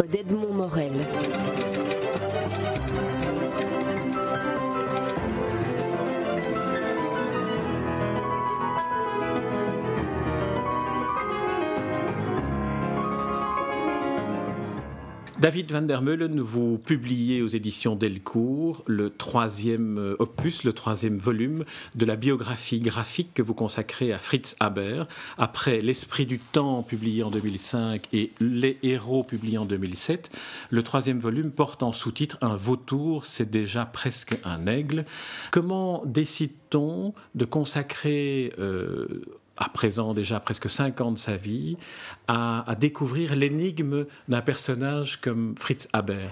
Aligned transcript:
Reded 0.00 0.30
David 15.40 15.70
van 15.70 15.82
der 15.82 16.02
Meulen, 16.02 16.40
vous 16.40 16.78
publiez 16.78 17.42
aux 17.42 17.46
éditions 17.46 17.94
Delcourt 17.94 18.82
le 18.88 19.10
troisième 19.10 19.96
euh, 19.96 20.16
opus, 20.18 20.64
le 20.64 20.72
troisième 20.72 21.16
volume 21.16 21.64
de 21.94 22.04
la 22.04 22.16
biographie 22.16 22.80
graphique 22.80 23.34
que 23.34 23.42
vous 23.42 23.54
consacrez 23.54 24.12
à 24.12 24.18
Fritz 24.18 24.56
Haber, 24.58 25.04
après 25.36 25.80
L'Esprit 25.80 26.26
du 26.26 26.40
Temps 26.40 26.82
publié 26.82 27.22
en 27.22 27.30
2005 27.30 28.08
et 28.12 28.32
Les 28.40 28.78
Héros 28.82 29.22
publié 29.22 29.58
en 29.58 29.64
2007. 29.64 30.36
Le 30.70 30.82
troisième 30.82 31.20
volume 31.20 31.52
porte 31.52 31.84
en 31.84 31.92
sous-titre 31.92 32.36
Un 32.40 32.56
vautour, 32.56 33.24
c'est 33.24 33.48
déjà 33.48 33.86
presque 33.86 34.36
un 34.42 34.66
aigle. 34.66 35.04
Comment 35.52 36.02
décide-t-on 36.04 37.14
de 37.36 37.44
consacrer 37.44 38.52
euh, 38.58 39.22
à 39.58 39.68
présent 39.68 40.14
déjà 40.14 40.40
presque 40.40 40.68
cinq 40.68 41.00
ans 41.00 41.12
de 41.12 41.18
sa 41.18 41.36
vie, 41.36 41.76
à, 42.28 42.64
découvrir 42.78 43.34
l'énigme 43.34 44.06
d'un 44.28 44.40
personnage 44.40 45.20
comme 45.20 45.54
Fritz 45.58 45.88
Haber 45.92 46.28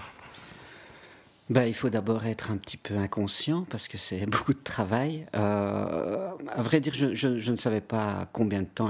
ben, 1.49 1.63
il 1.63 1.73
faut 1.73 1.89
d'abord 1.89 2.25
être 2.25 2.51
un 2.51 2.57
petit 2.57 2.75
peu 2.75 2.97
inconscient 2.97 3.65
parce 3.69 3.87
que 3.87 3.97
c'est 3.97 4.25
beaucoup 4.29 4.53
de 4.53 4.61
travail. 4.61 5.25
Euh, 5.33 6.31
à 6.49 6.61
vrai 6.61 6.81
dire, 6.81 6.93
je, 6.93 7.51
ne 7.51 7.55
savais 7.55 7.79
pas 7.79 8.27
combien 8.33 8.63
de 8.63 8.67
temps 8.67 8.89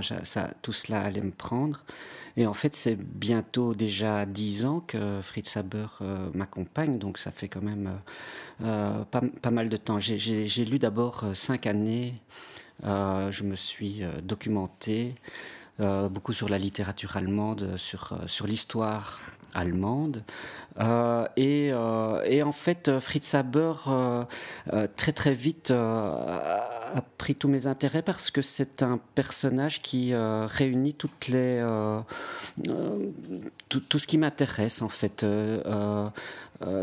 tout 0.63 0.73
cela 0.73 1.01
allait 1.01 1.21
me 1.21 1.29
prendre. 1.29 1.83
Et 2.35 2.47
en 2.47 2.55
fait, 2.55 2.75
c'est 2.75 2.95
bientôt 2.95 3.75
déjà 3.75 4.25
dix 4.25 4.65
ans 4.65 4.79
que 4.79 5.21
Fritz 5.21 5.55
Haber 5.55 5.85
euh, 6.01 6.29
m'accompagne, 6.33 6.97
donc 6.97 7.19
ça 7.19 7.29
fait 7.29 7.47
quand 7.47 7.61
même 7.61 7.91
euh, 8.63 9.03
pas, 9.03 9.21
pas, 9.39 9.51
mal 9.51 9.69
de 9.69 9.77
temps. 9.77 9.99
J'ai 9.99 10.65
lu 10.65 10.79
d'abord 10.79 11.25
cinq 11.35 11.67
années 11.67 12.15
je 12.83 13.43
me 13.43 13.55
suis 13.55 14.03
euh, 14.03 14.11
documenté 14.23 15.15
euh, 15.79 16.09
beaucoup 16.09 16.33
sur 16.33 16.49
la 16.49 16.57
littérature 16.57 17.17
allemande, 17.17 17.77
sur, 17.77 18.19
sur 18.25 18.47
l'histoire 18.47 19.21
allemande. 19.53 20.23
et, 21.37 21.71
et, 22.25 22.43
en 22.43 22.51
fait, 22.51 22.99
Fritz 22.99 23.33
Haber, 23.33 23.73
très 24.95 25.13
très 25.13 25.33
vite, 25.33 25.71
a 25.71 27.01
pris 27.17 27.33
tous 27.33 27.47
mes 27.47 27.65
intérêts 27.65 28.03
parce 28.03 28.29
que 28.29 28.43
c'est 28.43 28.83
un 28.83 28.99
personnage 29.15 29.81
qui 29.81 30.13
réunit 30.13 30.93
toutes 30.93 31.29
les, 31.29 31.65
tout, 33.69 33.79
tout, 33.79 33.97
ce 33.97 34.05
qui 34.05 34.19
m'intéresse 34.19 34.83
en 34.83 34.89
fait. 34.89 35.25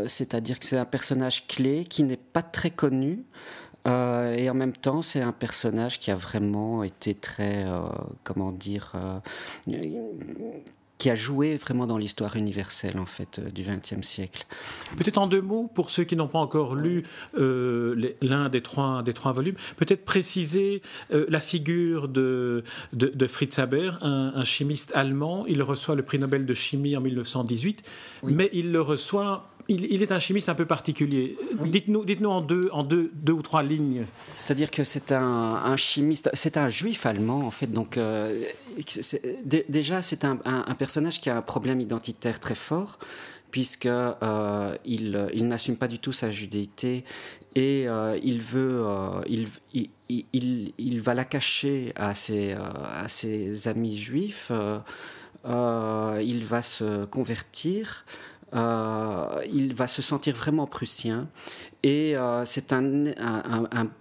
C'est-à-dire 0.08 0.58
que 0.58 0.66
c'est 0.66 0.78
un 0.78 0.84
personnage 0.84 1.46
clé 1.46 1.84
qui 1.84 2.02
n'est 2.02 2.16
pas 2.16 2.42
très 2.42 2.70
connu. 2.70 3.24
Euh, 3.86 4.34
et 4.36 4.48
en 4.48 4.54
même 4.54 4.72
temps, 4.72 5.02
c'est 5.02 5.20
un 5.20 5.32
personnage 5.32 5.98
qui 5.98 6.10
a 6.10 6.16
vraiment 6.16 6.84
été 6.84 7.14
très, 7.14 7.64
euh, 7.66 7.82
comment 8.22 8.50
dire, 8.50 8.92
euh, 8.94 9.78
qui 10.96 11.10
a 11.10 11.14
joué 11.14 11.56
vraiment 11.56 11.86
dans 11.86 11.98
l'histoire 11.98 12.36
universelle 12.36 12.98
en 12.98 13.05
fait 13.05 13.40
du 13.52 13.62
XXe 13.62 14.06
siècle. 14.06 14.46
Peut-être 14.96 15.18
en 15.18 15.27
deux 15.27 15.42
mots 15.42 15.70
pour 15.74 15.90
ceux 15.90 16.05
qui 16.05 16.16
n'ont 16.16 16.28
pas 16.28 16.38
encore 16.38 16.77
lu 16.77 17.02
l'un 17.34 18.48
des 18.48 18.62
trois 18.62 19.02
des 19.02 19.12
trois 19.12 19.32
volumes, 19.32 19.56
peut-être 19.77 20.05
préciser 20.05 20.80
la 21.10 21.40
figure 21.40 22.08
de, 22.08 22.64
de, 22.94 23.27
Fritz 23.27 23.58
Haber, 23.58 23.98
un, 24.00 24.44
chimiste 24.44 24.92
allemand. 24.94 25.44
Il 25.46 25.62
reçoit 25.62 25.94
le 25.94 26.05
prix 26.05 26.18
Nobel 26.18 26.46
de 26.46 26.55
chimie 26.55 26.96
en 26.96 27.00
1918, 27.02 27.82
mais 28.22 28.48
il 28.55 28.72
le 28.72 28.80
reçoit 28.80 29.50
il, 29.68 30.02
est 30.02 30.12
un 30.12 30.18
chimiste 30.18 30.48
un 30.48 30.54
peu 30.54 30.66
particulier. 30.66 31.36
Dites-nous, 31.64 32.28
en 32.28 32.40
deux, 32.40 32.68
en 32.72 32.84
deux, 32.84 33.11
deux 33.14 33.33
ou 33.33 33.42
trois 33.42 33.62
lignes. 33.62 34.05
C'est-à-dire 34.36 34.70
que 34.70 34.84
c'est 34.84 35.12
un, 35.12 35.77
chimiste, 35.77 36.30
c'est 36.34 36.56
un 36.56 36.68
juif 36.68 37.06
allemand 37.06 37.46
en 37.46 37.50
fait. 37.50 37.66
Donc 37.66 37.96
euh, 37.96 38.42
déjà, 39.68 40.02
c'est 40.02 40.24
un, 40.24 40.36
personnage 40.78 41.20
qui 41.20 41.30
a 41.30 41.36
un 41.36 41.42
problème 41.42 41.80
identitaire 41.80 42.40
très 42.40 42.55
fort 42.55 42.98
puisque 43.50 43.86
euh, 43.86 44.77
il, 44.84 45.46
n'assume 45.46 45.77
pas 45.77 45.89
du 45.89 46.00
tout 46.00 46.12
sa 46.12 46.33
judéité 46.33 47.05
et 47.55 47.89
euh, 47.89 48.18
il 48.22 48.40
veut, 48.42 48.84
il, 49.27 49.48
il, 50.08 51.00
va 51.00 51.14
la 51.14 51.24
cacher 51.24 51.92
à 51.94 52.14
ses, 52.14 52.52
à 52.52 53.08
ses 53.08 53.68
amis 53.68 53.96
juifs. 53.96 54.50
il 55.44 56.44
va 56.44 56.62
se 56.62 57.05
convertir. 57.06 58.05
Euh, 58.54 59.42
il 59.52 59.74
va 59.74 59.86
se 59.86 60.02
sentir 60.02 60.34
vraiment 60.36 60.66
prussien. 60.66 61.28
Et 61.82 62.16
euh, 62.16 62.44
c'est 62.44 62.72
un, 62.72 63.06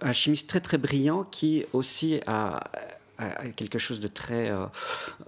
un, 0.00 0.12
chimiste 0.12 0.48
très 0.48 0.60
très 0.60 0.78
brillant 0.78 1.24
qui 1.24 1.64
aussi 1.72 2.20
a 2.26 2.60
quelque 3.56 3.78
chose 3.78 4.00
de 4.00 4.08
très 4.08 4.50
euh, 4.50 4.66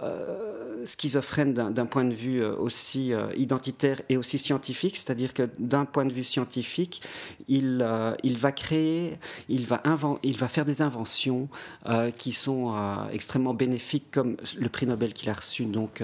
euh, 0.01 0.85
schizophrène 0.85 1.53
d'un 1.53 1.85
point 1.85 2.03
de 2.03 2.13
vue 2.13 2.41
euh, 2.41 2.55
aussi 2.55 3.13
identitaire 3.35 4.01
et 4.09 4.17
aussi 4.17 4.37
scientifique, 4.37 4.97
c'est-à-dire 4.97 5.33
que 5.33 5.49
d'un 5.59 5.85
point 5.85 6.05
de 6.05 6.13
vue 6.13 6.23
scientifique, 6.23 7.01
il, 7.47 7.85
il 8.23 8.37
va 8.37 8.51
créer, 8.51 9.13
il 9.49 9.65
va, 9.65 9.81
il 10.23 10.37
va 10.37 10.47
faire 10.47 10.65
des 10.65 10.81
inventions 10.81 11.47
qui 12.17 12.31
sont 12.31 12.75
extrêmement 13.11 13.53
bénéfiques, 13.53 14.11
comme 14.11 14.37
le 14.57 14.69
prix 14.69 14.85
Nobel 14.85 15.13
qu'il 15.13 15.29
a 15.29 15.33
reçu, 15.33 15.65
donc, 15.65 16.01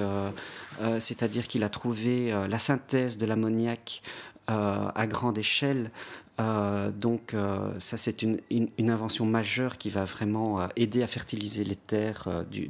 c'est-à-dire 0.99 1.47
qu'il 1.47 1.63
a 1.63 1.69
trouvé 1.69 2.33
la 2.49 2.59
synthèse 2.59 3.17
de 3.17 3.25
l'ammoniac 3.25 4.01
à 4.47 5.07
grande 5.07 5.37
échelle 5.37 5.91
euh, 6.39 6.89
donc 6.89 7.35
euh, 7.35 7.71
ça 7.79 7.97
c'est 7.97 8.23
une, 8.23 8.39
invention 8.79 9.23
majeure 9.23 9.77
qui 9.77 9.91
va 9.91 10.03
vraiment 10.03 10.59
euh, 10.59 10.67
aider 10.75 11.03
à 11.03 11.07
fertiliser 11.07 11.63
les 11.63 11.75
terres 11.75 12.43
du, 12.49 12.69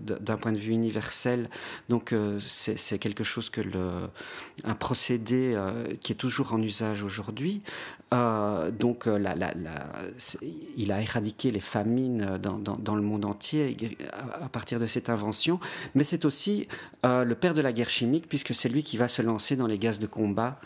d'un 0.00 0.36
point 0.36 0.52
de 0.52 0.58
vue 0.58 0.72
universel. 0.72 1.48
Donc 1.88 2.14
c'est, 2.40 2.98
quelque 2.98 3.24
chose 3.24 3.48
que 3.48 3.62
le, 3.62 3.90
un 4.64 4.74
procédé 4.74 5.58
qui 6.02 6.12
est 6.12 6.16
toujours 6.16 6.52
en 6.52 6.60
usage 6.60 7.02
aujourd'hui. 7.02 7.62
donc 8.12 9.06
la, 9.06 9.34
il 10.76 10.92
a 10.92 11.00
éradiqué 11.00 11.50
les 11.50 11.60
famines 11.60 12.38
dans, 12.38 12.94
le 12.94 13.02
monde 13.02 13.24
entier 13.24 13.76
à, 14.12 14.48
partir 14.48 14.78
de 14.78 14.86
cette 14.86 15.08
invention. 15.08 15.58
Mais 15.94 16.04
c'est 16.04 16.24
aussi 16.24 16.68
le 17.04 17.34
père 17.34 17.54
de 17.54 17.60
la 17.60 17.72
guerre 17.72 17.90
chimique 17.90 18.28
puisque 18.28 18.54
c'est 18.54 18.68
lui 18.68 18.82
qui 18.82 18.96
va 18.96 19.08
se 19.08 19.22
lancer 19.22 19.56
dans 19.56 19.66
les 19.66 19.78
gaz 19.78 19.98
de 19.98 20.06
combat. 20.06 20.60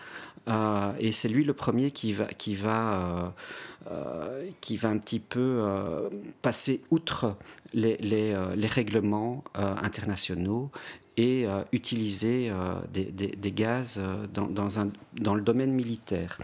Et 0.46 1.12
c'est 1.12 1.28
lui 1.28 1.44
le 1.44 1.54
premier 1.54 1.90
qui 1.90 2.12
va 2.12 2.26
qui 2.26 2.54
va, 2.54 2.92
euh, 2.94 3.90
euh, 3.90 4.46
qui 4.60 4.76
va 4.76 4.90
un 4.90 4.98
petit 4.98 5.20
peu 5.20 5.60
euh, 5.60 6.08
passer 6.42 6.82
outre 6.90 7.36
les, 7.72 7.96
les, 7.96 8.66
règlements 8.66 9.42
internationaux 9.54 10.70
et 11.16 11.46
utiliser 11.72 12.50
des, 12.92 13.04
des, 13.04 13.52
gaz 13.52 14.00
dans, 14.32 14.46
dans, 14.46 14.80
un, 14.80 14.88
dans, 15.20 15.34
le 15.34 15.42
domaine 15.42 15.72
militaire. 15.72 16.38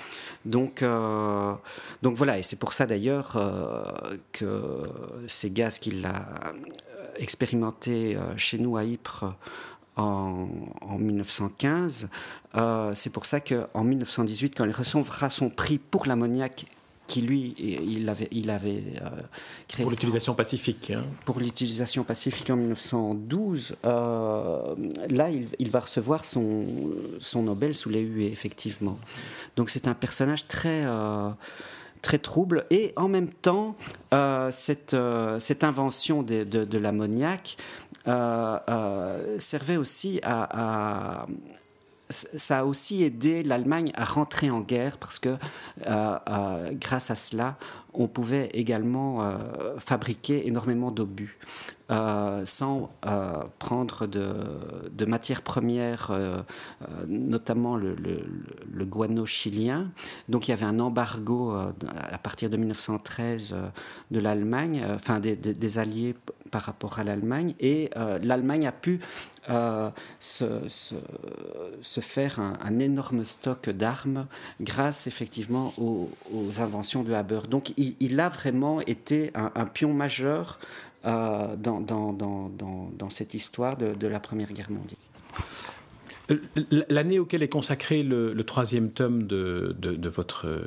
Donc, 0.44 0.84
donc 2.03 2.15
voilà, 2.16 2.39
et 2.39 2.43
c'est 2.43 2.59
pour 2.59 2.72
ça 2.72 2.87
d'ailleurs 2.87 3.37
que 4.33 4.83
ces 5.27 5.50
gaz 5.50 5.78
qu'il 5.78 6.05
a 6.06 6.53
expérimentés 7.16 8.16
chez 8.37 8.59
nous 8.59 8.77
à 8.77 8.84
Ypres 8.84 9.34
en, 9.97 10.99
1915. 10.99 12.09
Euh, 12.56 12.93
c'est 12.94 13.11
pour 13.11 13.27
ça 13.27 13.41
qu'en 13.41 13.84
1918, 13.84 14.55
quand 14.56 14.65
il 14.65 14.72
recevra 14.72 15.31
son 15.31 15.50
prix 15.50 15.78
pour 15.78 16.06
l'ammoniac 16.06 16.66
qui 17.06 17.22
lui, 17.22 17.56
il 17.59 18.09
avait, 18.09 18.28
il 18.31 18.50
avait 18.50 18.84
euh, 19.03 19.09
créé... 19.66 19.83
Pour 19.83 19.91
l'utilisation 19.91 20.34
pacifique. 20.34 20.93
Hein. 20.93 21.03
Pour 21.25 21.41
l'utilisation 21.41 22.05
pacifique 22.05 22.50
en 22.50 22.56
1912, 22.56 23.74
euh, 23.84 24.74
là, 25.09 25.28
il, 25.59 25.71
va 25.71 25.80
recevoir 25.80 26.24
son, 26.24 26.66
son 27.19 27.42
Nobel 27.42 27.74
sous 27.74 27.89
les 27.89 28.03
huées, 28.03 28.30
effectivement. 28.30 28.97
Donc 29.57 29.71
c'est 29.71 29.89
un 29.89 29.95
personnage 29.95 30.47
très... 30.47 30.84
très 32.01 32.19
trouble 32.19 32.65
et 32.71 32.92
en 32.97 33.09
même 33.09 33.30
temps 33.30 33.77
cette, 34.53 34.97
cette 35.39 35.65
invention 35.65 36.22
de, 36.22 36.45
de, 36.45 36.65
de 36.65 36.78
l'ammoniac 36.78 37.57
servait 38.07 39.77
aussi 39.77 40.21
à, 40.22 41.27
ça 42.10 42.60
a 42.60 42.65
aussi 42.65 43.04
aidé 43.04 43.42
l'Allemagne 43.42 43.92
à 43.95 44.04
rentrer 44.04 44.51
en 44.51 44.60
guerre 44.60 44.98
parce 44.98 45.18
que 45.18 45.36
euh, 45.86 46.71
grâce 46.72 47.10
à 47.10 47.16
cela, 47.16 47.57
on 47.92 48.07
pouvait 48.07 48.48
également 48.53 49.18
fabriquer 49.78 50.47
énormément 50.47 50.92
d'obus. 50.92 51.39
sans 52.45 52.91
prendre 53.59 54.07
de, 54.07 55.04
matières 55.07 55.42
premières, 55.42 56.12
notamment 57.09 57.77
le, 57.77 58.84
guano 58.84 59.27
chilien. 59.27 59.91
Donc 60.28 60.47
il 60.47 60.53
y 60.53 60.54
avait 60.54 60.66
un 60.66 60.78
embargo 60.78 61.51
à 61.51 62.18
partir 62.18 62.48
de 62.48 62.57
1913 62.57 63.57
de 64.12 64.21
l'Allemagne, 64.21 64.84
enfin 64.95 65.18
des, 65.18 65.78
alliés 65.78 66.15
par 66.50 66.62
rapport 66.62 66.98
à 66.98 67.04
l'Allemagne, 67.04 67.54
et 67.60 67.91
l'Allemagne 68.22 68.66
a 68.66 68.72
pu 68.72 69.00
se, 70.20 70.44
se, 70.68 72.00
faire 72.00 72.38
un, 72.41 72.78
énorme 72.78 73.24
stock 73.24 73.70
d'armes 73.70 74.26
grâce 74.60 75.06
effectivement 75.06 75.72
aux, 75.78 76.10
inventions 76.58 77.02
de 77.02 77.12
Haber. 77.12 77.41
Donc 77.48 77.72
il, 77.76 78.20
a 78.20 78.28
vraiment 78.28 78.80
été 78.80 79.30
un, 79.34 79.66
pion 79.66 79.92
majeur 79.94 80.58
euh, 81.06 81.56
dans, 81.56 83.10
cette 83.10 83.34
histoire 83.34 83.76
de, 83.76 84.06
la 84.06 84.20
Première 84.20 84.52
Guerre 84.52 84.70
mondiale. 84.70 84.97
L'année 86.88 87.18
auquel 87.18 87.42
est 87.42 87.48
consacré 87.48 88.02
le, 88.02 88.41
troisième 88.44 88.91
tome 88.92 89.26
de, 89.26 90.08
votre 90.08 90.47
euh, 90.47 90.62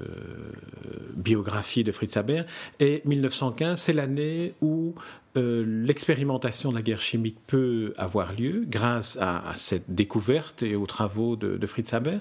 biographie 1.16 1.84
de 1.84 1.92
Fritz 1.92 2.18
Haber 2.18 2.44
est 2.80 3.06
1915. 3.06 3.80
C'est 3.80 3.94
l'année 3.94 4.54
où 4.62 4.96
euh, 5.36 5.64
l'expérimentation 5.66 6.70
de 6.70 6.76
la 6.76 6.84
guerre 6.84 7.02
chimique 7.02 7.38
peut 7.48 7.94
avoir 7.98 8.34
lieu 8.34 8.66
grâce 8.68 9.18
à, 9.20 9.42
cette 9.56 9.86
découverte 9.90 10.62
et 10.62 10.76
aux 10.76 10.86
travaux 10.86 11.36
de, 11.36 11.66
Fritz 11.66 11.92
Haber. 11.94 12.20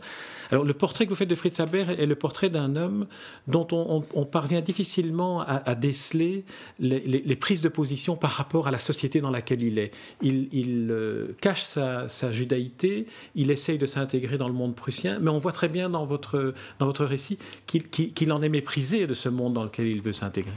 Alors 0.50 0.64
le 0.64 0.72
portrait 0.72 1.04
que 1.04 1.10
vous 1.10 1.16
faites 1.16 1.28
de 1.28 1.34
Fritz 1.34 1.60
Haber 1.60 1.90
est 1.98 2.06
le 2.06 2.14
portrait 2.14 2.48
d'un 2.48 2.74
homme 2.74 3.06
dont 3.48 3.66
on, 3.70 4.24
parvient 4.24 4.62
difficilement 4.62 5.42
à, 5.42 5.74
déceler 5.74 6.44
les, 6.78 7.36
prises 7.36 7.60
de 7.60 7.68
position 7.68 8.16
par 8.16 8.30
rapport 8.30 8.66
à 8.66 8.70
la 8.70 8.78
société 8.78 9.20
dans 9.20 9.30
laquelle 9.30 9.62
il 9.62 9.78
est. 9.78 9.90
Il, 10.22 10.88
euh, 10.90 11.36
cache 11.40 11.64
sa, 11.64 12.32
judaïté, 12.32 13.06
il 13.34 13.50
essaye 13.50 13.76
de 13.76 13.86
s'intégrer 13.86 14.38
dans 14.38 14.48
le 14.48 14.54
monde 14.54 14.74
prussien, 14.74 15.18
mais 15.20 15.30
on 15.30 15.38
voit 15.38 15.52
très 15.52 15.68
bien 15.68 15.90
dans 15.90 16.06
votre, 16.06 16.54
dans 16.78 16.86
votre 16.86 17.04
récit 17.04 17.38
qu'il 17.66 18.32
en 18.32 18.40
est 18.40 18.48
méprisé 18.48 19.06
de 19.06 19.14
ce 19.14 19.28
monde 19.28 19.52
dans 19.52 19.64
lequel 19.64 19.86
il 19.86 20.00
veut 20.00 20.12
s'intégrer. 20.12 20.52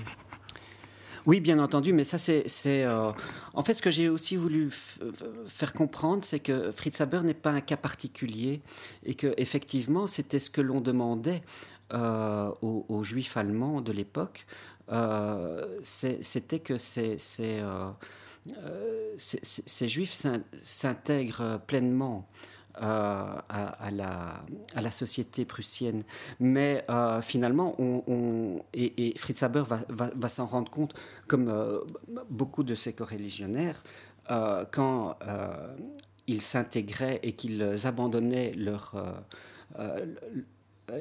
Oui, 1.25 1.39
bien 1.39 1.57
entendu, 1.57 1.91
mais 1.91 2.03
ça, 2.03 2.19
c'est. 2.19 2.45
Euh, 2.67 3.11
en 3.53 3.63
fait, 3.63 3.73
ce 3.73 3.81
que 3.81 3.89
j'ai 3.89 4.09
aussi 4.09 4.35
voulu 4.35 4.69
faire 5.47 5.73
comprendre, 5.73 6.23
c'est 6.23 6.39
que 6.39 6.71
Fritz 6.71 7.01
Haber 7.01 7.21
n'est 7.21 7.33
pas 7.33 7.49
un 7.49 7.61
cas 7.61 7.77
particulier 7.77 8.61
et 9.03 9.15
que, 9.15 9.33
effectivement, 9.37 10.05
c'était 10.05 10.37
ce 10.39 10.51
que 10.51 10.61
l'on 10.61 10.81
demandait 10.81 11.41
euh, 11.93 12.51
aux, 12.61 13.03
juifs 13.03 13.37
allemands 13.37 13.81
de 13.81 13.91
l'époque. 13.91 14.45
Euh, 14.91 15.65
c'était 15.81 16.59
que 16.59 16.77
ces, 16.77 17.17
juifs 19.87 20.27
s'intègrent 20.61 21.59
pleinement 21.65 22.27
à, 22.77 23.91
la, 23.91 24.91
société 24.91 25.45
prussienne. 25.45 26.03
Mais 26.39 26.83
euh, 26.89 27.21
finalement, 27.21 27.75
et, 28.73 29.13
Fritz 29.17 29.43
Haber 29.43 29.63
va, 29.89 30.29
s'en 30.29 30.45
rendre 30.45 30.71
compte, 30.71 30.93
comme 31.27 31.49
euh, 31.49 31.79
beaucoup 32.29 32.63
de 32.63 32.75
ses 32.75 32.93
coreligionnaires, 32.93 33.83
euh, 34.31 34.65
quand 34.71 35.17
ils 36.27 36.41
s'intégraient 36.41 37.19
et 37.23 37.33
qu'ils 37.33 37.85
abandonnaient 37.85 38.53
leur 38.53 38.95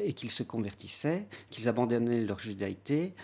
et 0.01 0.15
qu'ils 0.15 0.31
se 0.31 0.43
convertissaient, 0.43 1.27
qu'ils 1.51 1.69
abandonnaient 1.69 2.23
leur 2.23 2.39
judaïté, 2.39 3.15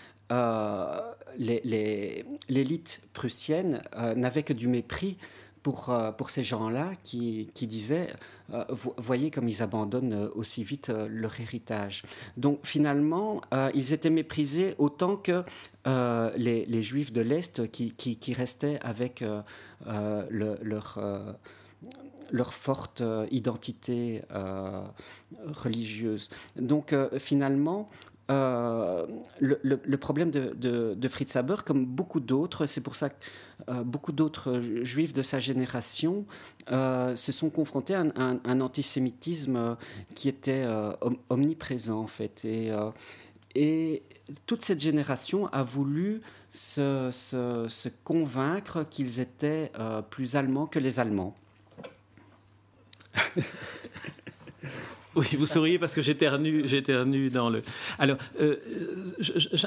l'élite 1.37 3.01
prussienne 3.13 3.81
n'avait 4.15 4.43
que 4.43 4.53
du 4.53 4.67
mépris 4.67 5.17
pour, 5.63 5.93
pour 6.17 6.29
ces 6.29 6.43
gens-là 6.43 6.91
qui, 7.03 7.51
qui 7.53 7.67
disaient 7.67 8.07
euh, 8.53 8.65
voyez 8.97 9.31
comme 9.31 9.47
ils 9.47 9.61
abandonnent 9.61 10.13
euh, 10.13 10.29
aussi 10.35 10.63
vite 10.63 10.89
euh, 10.89 11.07
leur 11.09 11.39
héritage. 11.39 12.03
Donc 12.37 12.59
finalement, 12.63 13.41
ils 13.73 13.93
étaient 13.93 14.09
méprisés 14.09 14.75
autant 14.77 15.15
que 15.15 15.43
les, 15.85 16.81
juifs 16.81 17.13
de 17.13 17.21
l'Est 17.21 17.69
qui, 17.71 17.93
qui, 17.93 18.33
restaient 18.33 18.79
avec 18.81 19.23
leur 20.29 20.99
leur 22.31 22.53
forte 22.53 23.03
identité 23.29 24.21
religieuse. 25.47 26.29
Donc 26.55 26.95
finalement, 27.19 27.89
euh, 28.31 29.05
le, 29.39 29.97
problème 29.97 30.31
de, 30.31 31.07
Fritz 31.07 31.35
Haber, 31.35 31.57
comme 31.65 31.85
beaucoup 31.85 32.19
d'autres, 32.19 32.65
c'est 32.65 32.81
pour 32.81 32.95
ça 32.95 33.09
que 33.09 33.15
euh, 33.69 33.83
beaucoup 33.83 34.11
d'autres 34.11 34.61
juifs 34.83 35.13
de 35.13 35.21
sa 35.21 35.39
génération 35.39 36.25
euh, 36.71 37.15
se 37.15 37.31
sont 37.31 37.49
confrontés 37.49 37.93
à 37.95 38.03
un, 38.15 38.61
antisémitisme 38.61 39.77
qui 40.15 40.29
était 40.29 40.65
omniprésent 41.29 41.99
en 41.99 42.07
fait. 42.07 42.45
Et, 43.55 44.03
toute 44.45 44.63
cette 44.63 44.79
génération 44.79 45.47
a 45.47 45.61
voulu 45.61 46.21
se 46.51 47.89
convaincre 48.05 48.85
qu'ils 48.89 49.19
étaient 49.19 49.71
plus 50.09 50.37
allemands 50.37 50.67
que 50.67 50.79
les 50.79 50.99
Allemands. 50.99 51.35
Oui, 55.13 55.27
vous 55.37 55.45
souriez 55.45 55.77
parce 55.77 55.93
que 55.93 56.01
j'éternue, 56.01 56.67
j'éternue 56.67 57.29
dans 57.29 57.49
le. 57.49 57.63
Alors, 57.99 58.17
euh, 58.39 58.55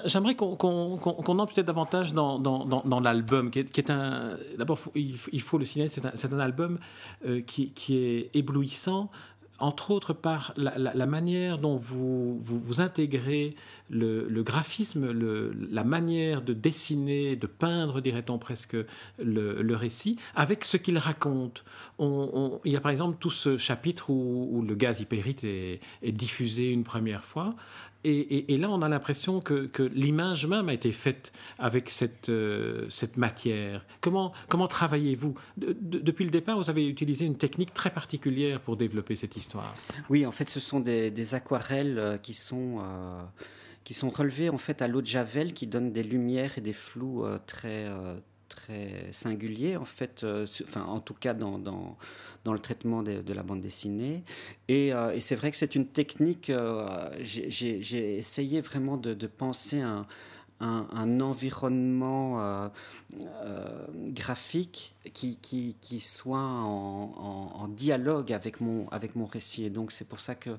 j'aimerais 0.07 0.37
qu'on 0.37 0.57
entre 0.59 1.55
peut-être 1.55 1.67
davantage 1.67 2.15
dans, 2.15 3.01
l'album, 3.03 3.51
qui, 3.51 3.59
est 3.59 3.91
un. 3.91 4.39
D'abord, 4.57 4.79
il, 4.95 5.43
faut 5.43 5.59
le 5.59 5.67
signaler, 5.67 5.91
c'est 5.91 6.33
un, 6.33 6.39
album 6.39 6.79
euh, 7.27 7.43
qui, 7.43 7.73
est 7.91 8.31
éblouissant 8.35 9.11
entre 9.59 9.93
autres 9.93 10.13
par 10.13 10.53
la, 10.57 11.07
manière 11.07 11.59
dont 11.59 11.77
vous, 11.77 12.39
vous, 12.41 12.81
intégrez 12.81 13.55
le, 13.89 14.43
graphisme, 14.43 15.13
la 15.71 15.85
manière 15.85 16.43
de 16.43 16.53
dessiner, 16.53 17.37
de 17.37 17.47
peindre, 17.47 18.01
dirait-on 18.01 18.39
presque, 18.39 18.77
le, 19.19 19.75
récit, 19.75 20.19
avec 20.35 20.65
ce 20.65 20.77
qu'il 20.77 20.99
raconte. 20.99 21.65
il 22.01 22.73
y 22.73 22.77
a 22.77 22.81
par 22.81 22.91
exemple 22.91 23.17
tout 23.21 23.31
ce 23.31 23.57
chapitre 23.57 24.11
où, 24.11 24.65
le 24.67 24.75
gaz 24.75 25.01
hypérite 25.01 25.45
est, 25.45 25.81
est, 26.03 26.13
diffusé 26.13 26.71
une 26.71 26.85
première 26.85 27.25
fois, 27.25 27.55
et, 28.05 28.57
là, 28.59 28.71
on 28.71 28.83
a 28.83 28.89
l'impression 28.89 29.41
que, 29.41 29.71
l'image 29.95 30.47
même 30.47 30.69
a 30.69 30.75
été 30.75 30.93
faite 30.93 31.33
avec 31.59 31.89
cette, 31.89 32.29
euh, 32.29 32.87
matière. 33.17 33.87
Comment, 34.01 34.33
travaillez-vous 34.69 35.35
Depuis 35.57 36.25
le 36.25 36.31
départ, 36.31 36.57
vous 36.57 36.71
avez 36.71 36.87
utilisé 36.87 37.25
une 37.25 37.37
technique 37.37 37.73
très 37.73 37.91
particulière 37.91 38.61
pour 38.61 38.77
développer 38.77 39.17
cette 39.17 39.37
histoire. 39.37 39.75
Oui, 40.11 40.27
en 40.27 40.33
fait, 40.33 40.49
ce 40.49 40.61
sont 40.61 40.81
des, 40.81 41.35
aquarelles 41.35 41.99
euh, 41.99 42.19
qui 42.19 42.35
sont, 42.35 42.81
euh, 42.81 43.21
qui 43.85 43.95
sont 43.95 44.11
relevées 44.11 44.51
en 44.51 44.59
fait, 44.59 44.83
à 44.83 44.89
l'eau 44.89 45.01
de 45.01 45.07
Javel, 45.07 45.55
qui 45.55 45.67
donnent 45.67 45.93
des 45.93 46.03
lumières 46.03 46.59
et 46.59 46.61
des 46.61 46.73
flous 46.73 47.25
très 47.47 47.89
très 48.55 49.13
singulier, 49.13 49.77
en 49.77 49.85
fait, 49.85 50.23
euh, 50.23 50.47
enfin, 50.63 50.85
en 50.85 51.01
tout 51.01 51.15
cas 51.15 51.35
dans, 51.35 51.59
dans, 51.59 51.97
le 52.53 52.59
traitement 52.59 53.03
de, 53.03 53.33
la 53.33 53.43
bande 53.43 53.61
dessinée. 53.61 54.23
Et, 54.69 54.93
euh, 54.93 55.13
et 55.13 55.21
c'est 55.21 55.35
vrai 55.35 55.51
que 55.51 55.57
c'est 55.57 55.75
une 55.75 55.87
technique, 55.87 56.51
euh, 56.51 56.87
j'ai 57.23 58.17
essayé 58.17 58.61
vraiment 58.61 58.97
de, 58.97 59.27
penser 59.27 59.81
un, 59.81 60.07
un, 60.61 61.21
environnement 61.21 62.71
graphique 63.95 64.95
qui, 65.13 65.37
qui, 65.37 65.77
qui 65.81 66.01
soit 66.01 66.39
en, 66.39 67.53
en, 67.55 67.69
dialogue 67.69 68.33
avec 68.33 68.61
mon, 68.61 68.89
avec 68.91 69.17
mon 69.17 69.27
récit. 69.27 69.65
Et 69.65 69.71
donc 69.71 69.93
c'est 69.93 70.07
pour 70.07 70.21
ça 70.21 70.35
que 70.35 70.51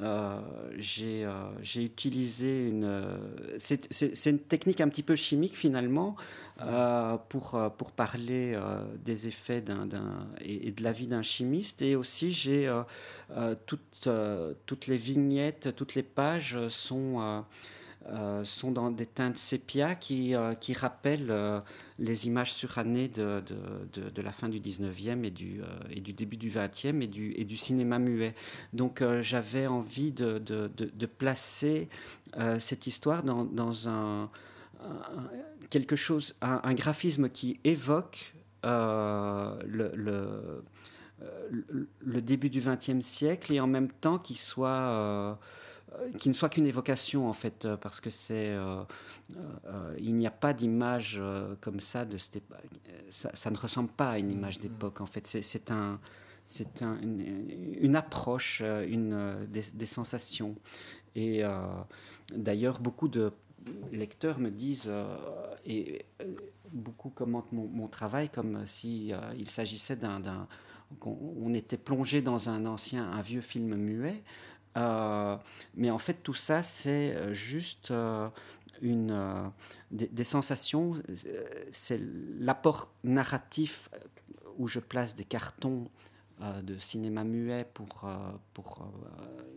euh, 0.00 0.40
j'ai 0.78 1.84
utilisé 1.84 2.68
une... 2.68 3.18
C'est 3.58 4.30
une 4.30 4.38
technique 4.38 4.80
un 4.80 4.88
petit 4.88 5.02
peu 5.02 5.16
chimique 5.16 5.56
finalement 5.56 6.16
pour, 7.28 7.72
pour 7.76 7.90
parler 7.92 8.58
des 9.04 9.26
effets 9.26 9.60
d'un 9.60 9.88
et, 10.40 10.70
de 10.70 10.82
la 10.82 10.92
vie 10.92 11.06
d'un 11.06 11.22
chimiste. 11.22 11.82
Et 11.82 11.96
aussi 11.96 12.32
j'ai 12.32 12.72
toutes, 13.66 14.08
toutes 14.66 14.86
les 14.86 14.96
vignettes, 14.96 15.74
toutes 15.74 15.94
les 15.94 16.04
pages 16.04 16.68
sont... 16.68 17.44
Euh, 18.06 18.44
sont 18.44 18.70
dans 18.70 18.90
des 18.90 19.06
teintes 19.06 19.38
sépia 19.38 19.94
qui, 19.94 20.34
euh, 20.34 20.52
qui 20.54 20.74
rappellent 20.74 21.30
euh, 21.30 21.58
les 21.98 22.26
images 22.26 22.52
surannées 22.52 23.08
de, 23.08 23.42
de, 23.94 24.10
de, 24.10 24.22
la 24.22 24.30
fin 24.30 24.50
du 24.50 24.60
19e 24.60 25.24
et 25.24 25.30
du, 25.30 25.62
et 25.90 26.00
du 26.00 26.12
début 26.12 26.36
du 26.36 26.50
20e 26.50 27.00
et 27.00 27.06
du, 27.06 27.32
et 27.32 27.46
du 27.46 27.56
cinéma 27.56 27.98
muet. 27.98 28.34
Donc 28.74 29.02
j'avais 29.22 29.66
envie 29.66 30.12
de, 30.12 30.38
de, 30.38 31.06
placer 31.06 31.88
cette 32.58 32.86
histoire 32.86 33.22
dans, 33.22 33.44
dans 33.44 33.88
un, 33.88 34.28
quelque 35.70 35.96
chose, 35.96 36.36
un, 36.40 36.74
graphisme 36.74 37.28
qui 37.28 37.60
évoque 37.64 38.34
le, 38.62 39.90
le, 39.94 40.64
le, 42.00 42.20
début 42.20 42.50
du 42.50 42.60
XXe 42.60 43.04
siècle 43.04 43.52
et 43.52 43.60
en 43.60 43.66
même 43.66 43.90
temps 43.90 44.18
qui 44.18 44.34
soit 44.34 45.38
qui 46.18 46.28
ne 46.28 46.34
soit 46.34 46.48
qu'une 46.48 46.66
évocation 46.66 47.28
en 47.28 47.32
fait, 47.32 47.68
parce 47.80 48.00
que 48.00 48.10
c'est, 48.10 48.56
il 49.98 50.14
n'y 50.14 50.26
a 50.26 50.30
pas 50.32 50.52
d'image 50.52 51.20
comme 51.60 51.80
ça 51.80 52.04
de 52.04 52.18
ça, 52.18 53.30
ça, 53.34 53.50
ne 53.50 53.56
ressemble 53.56 53.90
pas 53.90 54.10
à 54.10 54.18
une 54.18 54.30
image 54.30 54.58
d'époque 54.58 55.00
en 55.00 55.06
fait. 55.06 55.26
C'est 55.26 55.70
un, 55.70 56.00
c'est 56.46 56.82
une, 56.82 57.96
approche, 57.96 58.60
une, 58.60 59.46
des, 59.48 59.86
sensations. 59.86 60.56
Et 61.14 61.42
d'ailleurs, 62.34 62.80
beaucoup 62.80 63.08
de 63.08 63.32
lecteurs 63.92 64.38
me 64.38 64.50
disent 64.50 64.90
et 65.64 66.04
beaucoup 66.72 67.10
commentent 67.10 67.52
mon, 67.52 67.88
travail 67.88 68.28
comme 68.28 68.66
si 68.66 69.12
il 69.38 69.48
s'agissait 69.48 69.96
d'un, 69.96 70.46
on, 71.02 71.52
était 71.54 71.76
plongé 71.76 72.22
dans 72.22 72.48
un 72.48 72.66
ancien, 72.66 73.10
un 73.10 73.20
vieux 73.20 73.40
film 73.40 73.74
muet. 73.76 74.22
Euh, 74.76 75.36
mais 75.74 75.90
en 75.90 75.98
fait, 75.98 76.14
tout 76.14 76.34
ça, 76.34 76.62
c'est 76.62 77.14
euh, 77.14 77.32
juste 77.32 77.90
euh, 77.90 78.28
une, 78.82 79.52
des, 79.90 80.24
sensations. 80.24 80.94
C'est 81.70 82.00
l'apport 82.38 82.92
narratif 83.04 83.88
où 84.58 84.66
je 84.68 84.80
place 84.80 85.14
des 85.14 85.24
cartons 85.24 85.88
de 86.40 86.78
cinéma 86.78 87.24
muet 87.24 87.64
pour, 87.74 88.08
pour, 88.52 88.88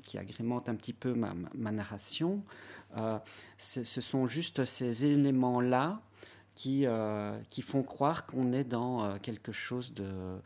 qui 0.03 0.17
agrémentent 0.17 0.69
un 0.69 0.75
petit 0.75 0.93
peu 0.93 1.13
ma, 1.13 1.71
narration. 1.71 2.43
ce 3.57 3.83
sont 4.01 4.27
juste 4.27 4.63
ces 4.65 5.05
éléments-là 5.05 6.01
qui, 6.55 6.85
qui 7.49 7.61
font 7.61 7.83
croire 7.83 8.25
qu'on 8.25 8.53
est 8.53 8.63
dans 8.63 9.17
quelque 9.19 9.51
chose 9.51 9.93
de, 9.93 10.39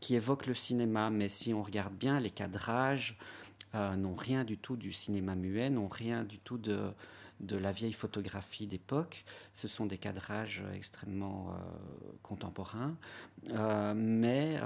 qui 0.00 0.14
évoque 0.14 0.46
le 0.46 0.54
cinéma. 0.54 1.10
Mais 1.10 1.28
si 1.28 1.54
on 1.54 1.62
regarde 1.62 1.94
bien, 1.94 2.20
les 2.20 2.30
cadrages 2.30 3.16
euh, 3.74 3.96
n'ont 3.96 4.14
rien 4.14 4.44
du 4.44 4.58
tout 4.58 4.76
du 4.76 4.92
cinéma 4.92 5.34
muet, 5.34 5.70
n'ont 5.70 5.88
rien 5.88 6.24
du 6.24 6.38
tout 6.38 6.58
de, 6.58 6.92
de 7.40 7.56
la 7.56 7.72
vieille 7.72 7.92
photographie 7.92 8.66
d'époque. 8.66 9.24
Ce 9.52 9.68
sont 9.68 9.86
des 9.86 9.98
cadrages 9.98 10.62
extrêmement 10.74 11.50
euh, 11.50 12.12
contemporains. 12.22 12.96
Euh, 13.50 13.94
mais 13.96 14.58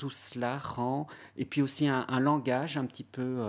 tout 0.00 0.08
cela 0.08 0.56
rend... 0.56 1.06
Et 1.36 1.44
puis 1.44 1.60
aussi 1.60 1.86
un, 1.86 2.20
langage 2.20 2.78
un 2.78 2.86
petit 2.86 3.04
peu... 3.04 3.42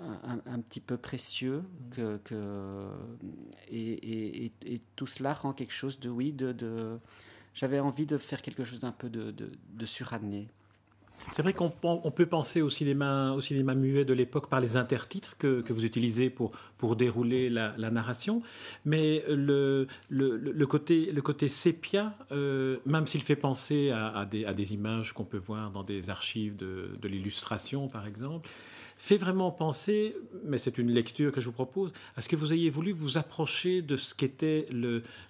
Un, 0.00 0.60
petit 0.60 0.80
peu 0.80 0.96
précieux 0.96 1.62
que, 1.92 2.18
et, 3.70 4.50
tout 4.96 5.06
cela 5.06 5.32
rend 5.32 5.52
quelque 5.52 5.72
chose 5.72 6.00
de 6.00 6.10
oui 6.10 6.32
de, 6.32 6.50
de 6.50 6.98
j'avais 7.54 7.78
envie 7.78 8.06
de 8.06 8.18
faire 8.18 8.42
quelque 8.42 8.64
chose 8.64 8.80
d'un 8.80 8.90
peu 8.90 9.08
de, 9.10 9.30
de, 9.30 9.86
suranné. 9.86 10.48
C'est 11.30 11.42
vrai 11.42 11.52
qu'on 11.52 11.70
peut 11.70 12.26
penser 12.26 12.62
au 12.62 12.70
cinéma, 12.70 13.32
au 13.32 13.40
cinéma 13.40 13.74
muet 13.74 14.04
de 14.04 14.12
l'époque 14.12 14.48
par 14.48 14.60
les 14.60 14.76
intertitres 14.76 15.36
que, 15.38 15.72
vous 15.72 15.84
utilisez 15.84 16.30
pour, 16.30 16.52
dérouler 16.96 17.48
la, 17.48 17.90
narration, 17.90 18.42
mais 18.84 19.24
le, 19.28 19.86
côté, 20.66 21.48
sépia, 21.48 22.14
euh, 22.32 22.78
même 22.86 23.06
s'il 23.06 23.22
fait 23.22 23.36
penser 23.36 23.90
à, 23.90 24.26
des, 24.26 24.74
images 24.74 25.12
qu'on 25.12 25.24
peut 25.24 25.38
voir 25.38 25.70
dans 25.70 25.82
des 25.82 26.10
archives 26.10 26.56
de 26.56 27.08
l'illustration, 27.08 27.88
par 27.88 28.06
exemple, 28.06 28.48
fait 29.02 29.16
vraiment 29.16 29.50
penser, 29.50 30.14
mais 30.44 30.58
c'est 30.58 30.78
une 30.78 30.88
lecture 30.92 31.32
que 31.32 31.40
je 31.40 31.46
vous 31.46 31.52
propose, 31.52 31.92
à 32.16 32.22
ce 32.22 32.28
que 32.28 32.36
vous 32.36 32.52
ayez 32.52 32.70
voulu 32.70 32.92
vous 32.92 33.18
approcher 33.18 33.82
de 33.82 33.96
ce 33.96 34.14
qu'était 34.14 34.68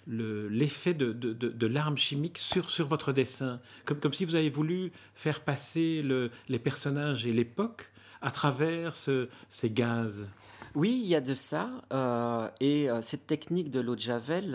l'effet 0.07 0.93
le, 0.93 1.15
de, 1.15 1.67
l'arme 1.67 1.97
chimique 1.97 2.37
sur, 2.37 2.67
votre 2.87 3.15
dessin, 3.15 3.61
comme, 3.87 4.13
si 4.13 4.27
vous 4.27 4.37
avez 4.37 4.51
voulu 4.51 4.93
faire 5.15 5.41
passer 5.41 6.03
le, 6.03 6.31
les 6.51 6.59
personnages 6.59 7.25
et 7.25 7.33
l'époque 7.33 7.91
à 8.21 8.31
travers 8.31 8.95
ce, 8.95 9.31
ces 9.49 9.71
gaz. 9.71 10.27
Oui, 10.75 11.01
il 11.03 11.09
y 11.09 11.15
a 11.15 11.23
de 11.23 11.35
ça, 11.35 11.71
euh, 11.95 12.51
et 12.61 12.91
euh, 12.91 13.01
cette 13.01 13.27
technique 13.27 13.71
de 13.71 13.81
l'eau 13.81 13.95
de 13.95 14.01
Javel 14.01 14.55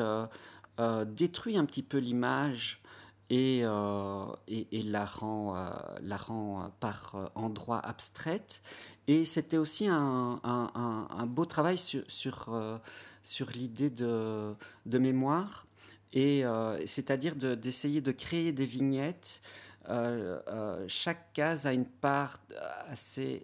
euh, 0.79 1.05
détruit 1.05 1.57
un 1.57 1.65
petit 1.65 1.81
peu 1.81 1.97
l'image 1.97 2.83
et, 3.31 3.63
la, 3.63 5.05
rend, 5.05 5.55
la 6.01 6.17
rend 6.17 6.71
par 6.79 7.31
endroits 7.33 7.79
abstraite 7.79 8.61
et 9.07 9.23
c'était 9.23 9.57
aussi 9.57 9.87
un, 9.89 10.39
beau 11.27 11.45
travail 11.45 11.77
sur, 11.77 12.03
sur, 12.07 12.49
euh, 12.49 12.77
l'idée 13.53 13.89
de, 13.89 14.55
mémoire, 14.85 15.65
et 16.11 16.45
euh, 16.45 16.85
c'est-à-dire 16.85 17.35
d'essayer 17.35 18.01
de, 18.01 18.11
créer 18.11 18.51
des 18.51 18.65
vignettes. 18.65 19.41
Euh, 19.89 20.85
chaque 20.89 21.31
case 21.31 21.65
a 21.65 21.71
une 21.71 21.85
part 21.85 22.39
assez 22.89 23.43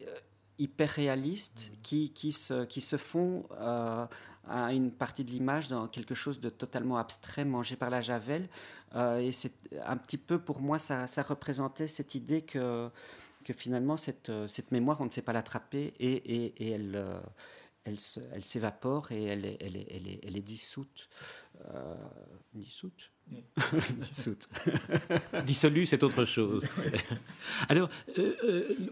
hyper 0.60 0.90
réaliste 0.90 1.72
mmh. 1.72 1.82
qui, 1.82 2.10
qui, 2.12 2.34
se, 2.34 2.66
qui 2.66 2.82
se 2.82 2.98
font 2.98 3.46
à 3.58 4.74
une 4.74 4.92
partie 4.92 5.24
de 5.24 5.32
l'image 5.32 5.70
dans 5.70 5.88
quelque 5.88 6.14
chose 6.14 6.42
de 6.42 6.50
totalement 6.50 6.98
abstrait 6.98 7.46
mangé 7.46 7.78
par 7.78 7.90
la 7.90 8.02
javel. 8.02 8.50
et 8.94 9.32
c'est 9.32 9.54
un 9.86 9.96
petit 9.96 10.18
peu 10.18 10.40
pour 10.40 10.60
moi, 10.60 10.78
ça, 10.78 11.08
ça 11.08 11.24
représentait 11.24 11.88
cette 11.88 12.16
idée 12.16 12.42
que 12.42 12.90
que 13.44 13.54
finalement, 13.54 13.98
cette, 13.98 14.30
euh, 14.30 14.48
cette 14.48 14.72
mémoire, 14.72 15.02
on 15.02 15.06
ne 15.06 15.10
sait 15.10 15.22
pas 15.22 15.34
l'attraper 15.34 15.94
et, 16.00 16.74
elle, 16.74 17.04
euh, 17.88 17.90
elle, 17.92 17.98
elle 18.34 18.44
s'évapore 18.44 19.12
et 19.12 19.24
elle 19.24 19.46
est, 19.46 19.58
elle 19.62 19.76
est, 19.76 19.88
elle 19.92 20.08
est, 20.08 20.20
elle 20.24 20.38
est 20.38 20.42
dissoute. 20.42 21.10
Euh, 21.74 21.96
dissoute 22.54 23.12
Dissoute. 24.02 24.50
Dissolu, 25.46 25.86
c'est 25.86 26.04
autre 26.04 26.26
chose. 26.26 26.68
Alors, 27.70 27.90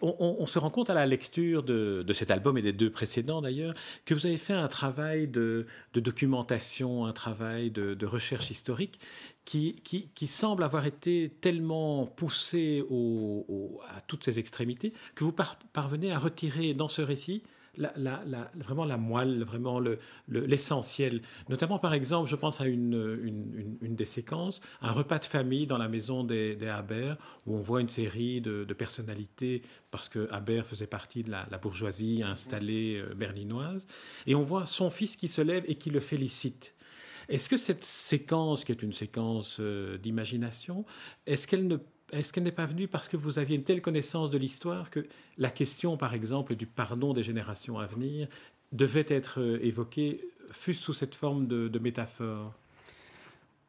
on, 0.01 0.37
on, 0.39 0.45
se 0.45 0.57
rend 0.57 0.69
compte 0.69 0.89
à 0.89 0.93
la 0.93 1.05
lecture 1.05 1.63
de, 1.63 2.03
de, 2.05 2.13
cet 2.13 2.31
album 2.31 2.57
et 2.57 2.61
des 2.61 2.71
deux 2.71 2.89
précédents 2.89 3.41
d'ailleurs 3.41 3.73
que 4.05 4.13
vous 4.13 4.25
avez 4.25 4.37
fait 4.37 4.53
un 4.53 4.69
travail 4.69 5.27
de, 5.27 5.65
de 5.93 5.99
documentation, 5.99 7.05
un 7.05 7.13
travail 7.13 7.71
de, 7.71 7.93
de 7.93 8.05
recherche 8.05 8.51
historique 8.51 8.99
qui, 9.43 9.75
qui, 9.83 10.27
semble 10.27 10.63
avoir 10.63 10.85
été 10.85 11.29
tellement 11.41 12.05
poussé 12.05 12.85
à 13.89 14.01
toutes 14.01 14.23
ces 14.23 14.39
extrémités 14.39 14.93
que 15.15 15.23
vous 15.25 15.33
parvenez 15.73 16.11
à 16.11 16.19
retirer 16.19 16.73
dans 16.73 16.87
ce 16.87 17.01
récit 17.01 17.43
la, 17.77 18.51
vraiment 18.55 18.85
la 18.85 18.97
moelle, 18.97 19.43
vraiment 19.43 19.81
l'essentiel. 20.27 21.15
Le, 21.15 21.21
Notamment, 21.49 21.79
par 21.79 21.93
exemple, 21.93 22.29
je 22.29 22.35
pense 22.35 22.61
à 22.61 22.65
une, 22.65 23.77
une, 23.81 23.95
des 23.95 24.05
séquences, 24.05 24.61
un 24.81 24.91
repas 24.91 25.19
de 25.19 25.25
famille 25.25 25.67
dans 25.67 25.77
la 25.77 25.87
maison 25.87 26.23
des, 26.23 26.55
des 26.55 26.67
Haber, 26.67 27.15
où 27.45 27.55
on 27.55 27.61
voit 27.61 27.81
une 27.81 27.89
série 27.89 28.41
de, 28.41 28.65
personnalités, 28.73 29.61
parce 29.89 30.09
que 30.09 30.27
Haber 30.31 30.63
faisait 30.65 30.87
partie 30.87 31.23
de 31.23 31.31
la, 31.31 31.45
bourgeoisie 31.61 32.23
installée 32.23 32.97
euh, 32.97 33.13
berlinoise, 33.13 33.87
et 34.25 34.35
on 34.35 34.43
voit 34.43 34.65
son 34.65 34.89
fils 34.89 35.15
qui 35.15 35.27
se 35.27 35.41
lève 35.41 35.63
et 35.67 35.75
qui 35.75 35.89
le 35.89 35.99
félicite. 35.99 36.75
Est-ce 37.29 37.47
que 37.47 37.57
cette 37.57 37.83
séquence, 37.83 38.63
qui 38.63 38.71
est 38.71 38.81
une 38.81 38.93
séquence 38.93 39.57
euh, 39.59 39.97
d'imagination, 39.97 40.85
est-ce 41.25 41.47
qu'elle 41.47 41.67
ne 41.67 41.77
est-ce 42.11 42.33
qu'elle 42.33 42.43
n'est 42.43 42.51
pas 42.51 42.65
venue 42.65 42.87
parce 42.87 43.07
que 43.07 43.17
vous 43.17 43.39
aviez 43.39 43.55
une 43.55 43.63
telle 43.63 43.81
connaissance 43.81 44.29
de 44.29 44.37
l'histoire 44.37 44.89
que 44.89 45.05
la 45.37 45.49
question, 45.49 45.97
par 45.97 46.13
exemple, 46.13 46.55
du 46.55 46.65
pardon 46.65 47.13
des 47.13 47.23
générations 47.23 47.79
à 47.79 47.85
venir 47.85 48.27
devait 48.71 49.05
être 49.07 49.39
euh, 49.41 49.59
évoquée, 49.63 50.21
fût 50.51 50.73
sous 50.73 50.93
cette 50.93 51.15
forme 51.15 51.47
de, 51.47 51.79
métaphore? 51.79 52.53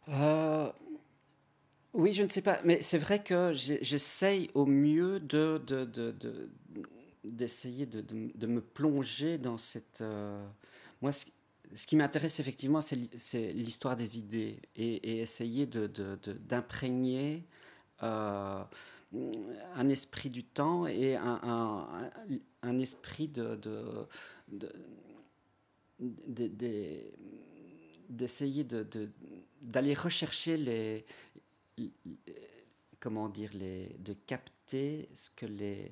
Euh, 0.08 0.70
Oui, 1.94 2.12
je 2.12 2.22
ne 2.22 2.28
sais 2.28 2.42
pas, 2.42 2.60
mais 2.64 2.82
c'est 2.82 2.98
vrai 2.98 3.22
que 3.22 3.52
j'essaye 3.54 4.50
au 4.54 4.66
mieux 4.66 5.20
de, 5.20 5.60
d'essayer 7.24 7.86
de, 7.86 8.46
me 8.46 8.60
plonger 8.60 9.38
dans 9.38 9.58
cette... 9.58 10.02
moi, 11.00 11.12
ce 11.74 11.86
qui 11.86 11.96
m'intéresse 11.96 12.40
effectivement, 12.40 12.80
c'est 12.80 13.52
l'histoire 13.52 13.96
des 13.96 14.18
idées 14.18 14.58
et, 14.76 15.20
essayer 15.20 15.66
d'imprégner 15.66 17.34
euh, 17.34 17.51
un 18.02 19.88
esprit 19.88 20.30
du 20.30 20.44
temps 20.44 20.86
et 20.86 21.16
un, 21.16 22.78
esprit 22.78 23.28
de, 23.28 23.58
d'essayer 28.08 28.66
d'aller 29.60 29.94
rechercher 29.94 30.56
les, 30.56 31.06
comment 33.00 33.28
dire 33.28 33.50
les 33.54 33.96
de 33.98 34.14
capter 34.26 35.08
ce 35.14 35.30
que 35.30 35.46
les 35.46 35.90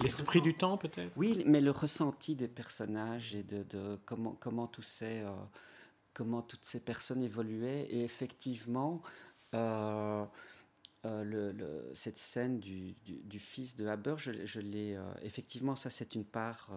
L'esprit 0.00 0.40
du 0.40 0.54
temps, 0.54 0.76
peut-être? 0.76 1.12
Oui, 1.16 1.42
mais 1.46 1.60
le 1.60 1.70
ressenti 1.70 2.34
des 2.34 2.48
personnages 2.48 3.34
et 3.34 3.42
de, 3.42 3.98
comment, 4.04 4.36
comment, 4.40 4.66
tous 4.66 4.82
ces, 4.82 5.20
euh, 5.20 5.30
comment 6.12 6.42
toutes 6.42 6.64
ces 6.64 6.80
personnes 6.80 7.22
évoluaient. 7.22 7.86
Et 7.90 8.02
effectivement, 8.02 9.02
euh, 9.54 10.24
euh, 11.04 11.92
cette 11.94 12.18
scène 12.18 12.60
du, 12.60 12.94
fils 13.38 13.76
de 13.76 13.86
Haber, 13.86 14.14
je, 14.16 14.60
l'ai. 14.60 14.98
effectivement, 15.22 15.76
ça, 15.76 15.90
c'est 15.90 16.14
une 16.14 16.24
part, 16.24 16.70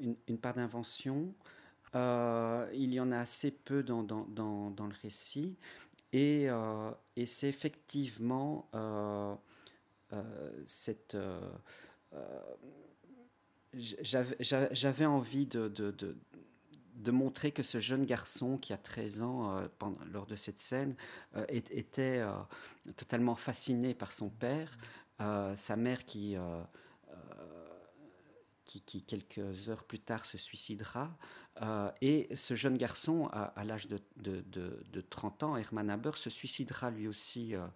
une, 0.00 0.16
une, 0.28 0.38
part 0.38 0.54
d'invention. 0.54 1.34
il 1.94 2.94
y 2.94 3.00
en 3.00 3.12
a 3.12 3.18
assez 3.18 3.50
peu 3.50 3.82
dans, 3.82 4.02
dans, 4.02 4.70
dans, 4.70 4.86
le 4.86 4.94
récit. 5.02 5.56
Et, 6.12 6.48
et 7.16 7.26
c'est 7.26 7.48
effectivement. 7.48 8.68
Euh, 10.12 10.50
cette, 10.66 11.16
euh, 11.16 11.40
euh, 12.14 12.40
j'avais 13.72 15.04
envie 15.04 15.46
de, 15.46 16.16
montrer 17.10 17.52
que 17.52 17.62
ce 17.62 17.78
jeune 17.78 18.04
garçon 18.04 18.58
qui 18.58 18.72
a 18.72 18.78
13 18.78 19.22
ans 19.22 19.68
pendant, 19.78 19.98
lors 20.12 20.26
de 20.26 20.36
cette 20.36 20.58
scène 20.58 20.94
était 21.48 22.22
totalement 22.96 23.36
fasciné 23.36 23.94
par 23.94 24.12
son 24.12 24.28
père, 24.28 24.78
sa 25.18 25.76
mère 25.76 26.04
qui 26.04 26.36
qui, 28.66 29.02
quelques 29.02 29.68
heures 29.68 29.84
plus 29.84 30.00
tard 30.00 30.26
se 30.26 30.38
suicidera. 30.38 31.16
Euh, 31.62 31.90
et 32.00 32.34
ce 32.34 32.54
jeune 32.54 32.76
garçon, 32.76 33.28
à, 33.32 33.64
l'âge 33.64 33.88
de, 33.88 34.00
de, 34.16 35.00
30 35.08 35.42
ans, 35.44 35.56
Hermann 35.56 35.88
Haber, 35.90 36.16
se 36.16 36.30
suicidera 36.30 36.90
lui 36.90 37.08
aussi 37.08 37.54
euh, 37.54 37.66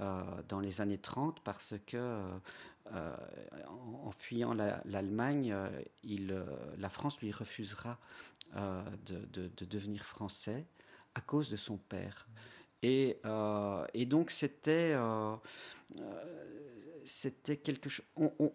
euh, 0.00 0.22
dans 0.48 0.60
les 0.60 0.80
années 0.80 0.98
30 0.98 1.40
parce 1.40 1.74
que, 1.86 2.20
en, 3.68 4.10
fuyant 4.12 4.54
l'Allemagne, 4.54 5.54
la 6.78 6.88
France 6.88 7.20
lui 7.20 7.30
refusera 7.30 7.98
de, 8.54 9.64
devenir 9.64 10.04
français 10.04 10.66
à 11.14 11.20
cause 11.20 11.50
de 11.50 11.56
son 11.56 11.76
père. 11.76 12.28
Et, 12.82 13.20
et 13.94 14.06
donc 14.06 14.30
c'était 14.30 14.94
c'était 17.04 17.56
quelque 17.56 17.88
chose. 17.88 18.06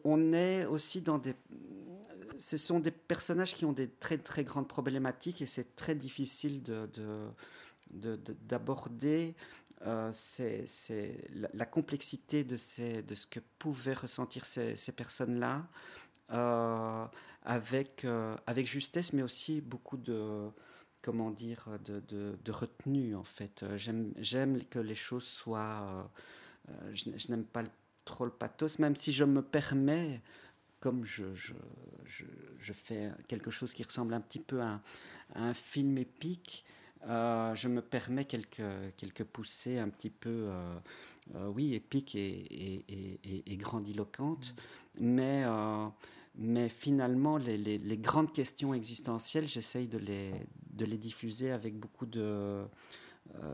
On, 0.03 0.33
est 0.33 0.65
aussi 0.65 1.01
dans 1.01 1.17
des. 1.17 1.35
Ce 2.39 2.57
sont 2.57 2.79
des 2.79 2.91
personnages 2.91 3.53
qui 3.53 3.65
ont 3.65 3.73
des 3.73 3.89
très 3.89 4.17
très 4.17 4.43
grandes 4.43 4.67
problématiques 4.67 5.41
et 5.41 5.45
c'est 5.45 5.75
très 5.75 5.95
difficile 5.95 6.63
de, 6.63 6.89
d'aborder 7.89 9.35
euh, 9.85 10.11
la, 11.53 11.65
complexité 11.65 12.43
de, 12.43 12.57
ces, 12.57 13.03
de 13.03 13.15
ce 13.15 13.27
que 13.27 13.39
pouvaient 13.59 13.93
ressentir 13.93 14.45
ces, 14.45 14.75
ces 14.75 14.91
personnes-là 14.91 15.59
euh, 15.59 16.04
avec, 16.29 18.05
euh, 18.05 18.35
avec 18.47 18.67
justesse, 18.67 19.13
mais 19.13 19.21
aussi 19.21 19.61
beaucoup 19.61 19.97
de 19.97 20.49
comment 21.01 21.29
dire 21.29 21.67
de, 21.85 21.99
de, 21.99 22.51
retenue 22.51 23.15
en 23.15 23.23
fait. 23.23 23.63
J'aime, 23.75 24.63
que 24.69 24.79
les 24.79 24.95
choses 24.95 25.25
soient. 25.25 26.09
je, 26.93 27.11
je 27.15 27.27
n'aime 27.29 27.45
pas 27.45 27.63
trop 28.05 28.25
le 28.25 28.31
pathos, 28.31 28.79
même 28.79 28.95
si 28.95 29.11
je 29.11 29.23
me 29.23 29.41
permets, 29.41 30.21
comme 30.79 31.05
je, 31.05 31.33
je, 31.33 31.53
je, 32.59 32.73
fais 32.73 33.11
quelque 33.27 33.49
chose 33.49 33.73
qui 33.73 33.83
ressemble 33.83 34.13
un 34.13 34.21
petit 34.21 34.39
peu 34.39 34.61
à, 34.61 34.81
un 35.33 35.53
film 35.53 35.97
épique, 35.97 36.63
euh, 37.07 37.53
je 37.55 37.67
me 37.67 37.81
permets 37.81 38.25
quelques, 38.25 38.63
quelques 38.97 39.23
poussées 39.23 39.77
un 39.77 39.89
petit 39.89 40.09
peu, 40.09 40.29
euh, 40.29 40.75
euh, 41.35 41.47
oui, 41.47 41.75
épiques 41.75 42.15
et, 42.15 42.83
et, 42.89 43.53
et, 43.53 43.57
grandiloquentes, 43.57 44.55
mais, 44.99 45.43
mais 46.35 46.69
finalement, 46.69 47.37
les, 47.37 47.57
les, 47.57 47.77
les, 47.77 47.97
grandes 47.97 48.33
questions 48.33 48.73
existentielles, 48.73 49.47
j'essaye 49.47 49.87
de 49.87 49.97
les, 49.99 50.31
de 50.71 50.85
les 50.85 50.97
diffuser 50.97 51.51
avec 51.51 51.77
beaucoup 51.77 52.05
de, 52.05 52.65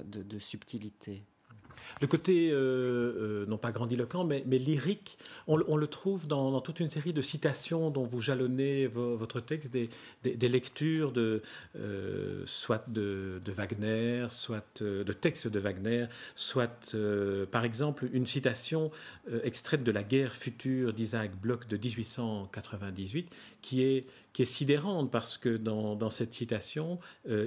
de, 0.05 0.23
de 0.23 0.39
subtilité. 0.39 1.23
Le 2.01 2.07
côté, 2.07 2.49
euh, 2.51 2.55
euh, 2.55 3.45
non 3.45 3.57
pas 3.57 3.71
grandiloquent, 3.71 4.23
mais, 4.23 4.43
lyrique, 4.57 5.17
on, 5.47 5.57
le 5.57 5.87
trouve 5.87 6.27
dans, 6.27 6.59
toute 6.61 6.79
une 6.79 6.89
série 6.89 7.13
de 7.13 7.21
citations 7.21 7.91
dont 7.91 8.05
vous 8.05 8.21
jalonnez 8.21 8.87
votre 8.87 9.39
texte, 9.39 9.71
des, 9.71 10.49
lectures 10.49 11.11
de, 11.11 11.41
euh, 11.77 12.43
soit 12.45 12.89
de, 12.89 13.41
Wagner, 13.47 14.27
soit 14.31 14.81
de 14.81 15.13
textes 15.13 15.47
de 15.47 15.59
Wagner, 15.59 16.07
soit, 16.35 16.95
par 17.51 17.65
exemple, 17.65 18.09
une 18.13 18.25
citation 18.25 18.91
extraite 19.43 19.83
de 19.83 19.91
La 19.91 20.03
guerre 20.03 20.35
future 20.35 20.93
d'Isaac 20.93 21.35
Bloch 21.39 21.67
de 21.67 21.77
1898, 21.77 23.29
qui 23.61 23.83
est 23.83 24.05
qui 24.33 24.43
est 24.43 24.45
sidérante 24.45 25.11
parce 25.11 25.37
que 25.37 25.57
dans, 25.57 25.93
dans 25.97 26.09
cette 26.09 26.33
citation, 26.33 26.99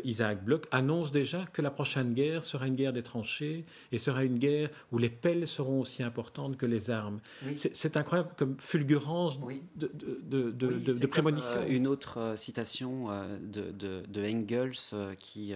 Isaac 0.05 0.45
Bloch 0.45 0.65
annonce 0.71 1.13
déjà 1.13 1.47
que 1.51 1.63
la 1.63 1.71
prochaine 1.71 2.13
guerre 2.13 2.45
sera 2.45 2.67
une 2.67 2.75
guerre 2.75 2.93
des 2.93 3.03
tranchées 3.03 3.65
et 3.91 3.97
sera 3.97 4.14
une 4.23 4.39
guerre 4.39 4.71
où 4.93 4.99
les 4.99 5.11
pelles 5.11 5.49
seront 5.49 5.81
aussi 5.81 6.03
importantes 6.03 6.57
que 6.57 6.67
les 6.67 6.91
armes. 6.91 7.21
C'est 7.57 7.97
incroyable 7.97 8.31
comme 8.37 8.57
fulgurance 8.61 9.41
de, 9.41 9.91
de, 10.23 10.51
de, 10.51 10.99
de 10.99 11.07
prémonition. 11.07 11.59
Euh, 11.59 11.69
une 11.69 11.87
autre 11.87 12.19
euh, 12.19 12.37
citation 12.37 13.09
de, 13.41 13.73
de, 13.73 14.25
Engels 14.25 15.17
qui 15.19 15.55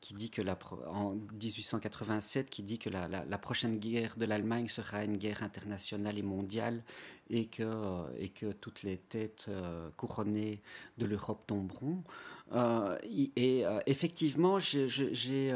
qui 0.00 0.14
dit 0.14 0.30
que 0.30 0.42
la, 0.42 0.56
en 0.86 1.14
1887, 1.14 2.50
qui 2.50 2.62
dit 2.62 2.78
que 2.78 2.88
la, 2.88 3.08
la, 3.08 3.38
prochaine 3.38 3.78
guerre 3.78 4.14
de 4.16 4.24
l'Allemagne 4.24 4.68
sera 4.68 5.04
une 5.04 5.16
guerre 5.16 5.42
internationale 5.42 6.18
et 6.18 6.22
mondiale 6.22 6.82
et 7.30 7.46
que, 7.46 7.62
euh, 7.64 8.04
et 8.18 8.28
que 8.28 8.52
toutes 8.52 8.82
les 8.82 8.96
têtes 8.96 9.46
euh, 9.48 9.88
couronnées 9.96 10.60
de 10.98 11.06
l'Europe 11.06 11.46
tomberont. 11.46 12.04
Euh, 12.52 12.96
et 13.04 13.64
effectivement, 13.86 14.58
j'ai 14.58 15.54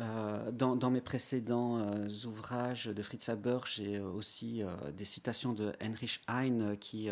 euh, 0.00 0.52
dans, 0.52 0.90
mes 0.90 1.00
précédents 1.00 1.78
euh, 1.78 2.08
ouvrages 2.24 2.86
de 2.86 3.02
Fritz 3.02 3.28
Haber, 3.28 3.58
j'ai 3.64 3.98
aussi 3.98 4.62
euh, 4.62 4.68
des 4.96 5.04
citations 5.04 5.52
de 5.52 5.72
Heinrich 5.80 6.20
Heine 6.28 6.76
qui, 6.78 7.08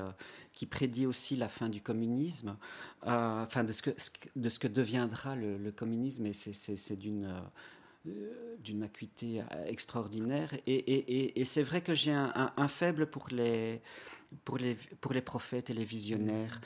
qui 0.52 0.66
prédit 0.66 1.06
aussi 1.06 1.34
la 1.34 1.48
fin 1.48 1.68
du 1.68 1.80
communisme, 1.80 2.56
enfin 3.02 3.64
de 3.64 3.72
ce, 3.72 3.82
que, 3.82 3.90
de 4.36 4.48
ce 4.48 4.60
que 4.60 4.68
deviendra 4.68 5.34
le, 5.34 5.72
communisme, 5.72 6.26
et 6.26 6.32
c'est 6.32 6.96
d'une 6.96 7.28
d'une 8.62 8.84
acuité 8.84 9.42
extraordinaire. 9.66 10.54
Et, 10.64 10.76
et, 10.76 11.40
et, 11.40 11.44
c'est 11.44 11.64
vrai 11.64 11.80
que 11.80 11.92
j'ai 11.92 12.12
un, 12.12 12.68
faible 12.68 13.08
pour 13.08 13.26
les, 13.32 13.82
pour, 14.44 14.58
les, 14.58 14.76
pour 15.00 15.12
les 15.12 15.22
prophètes 15.22 15.70
et 15.70 15.74
les 15.74 15.84
visionnaires. 15.84 16.60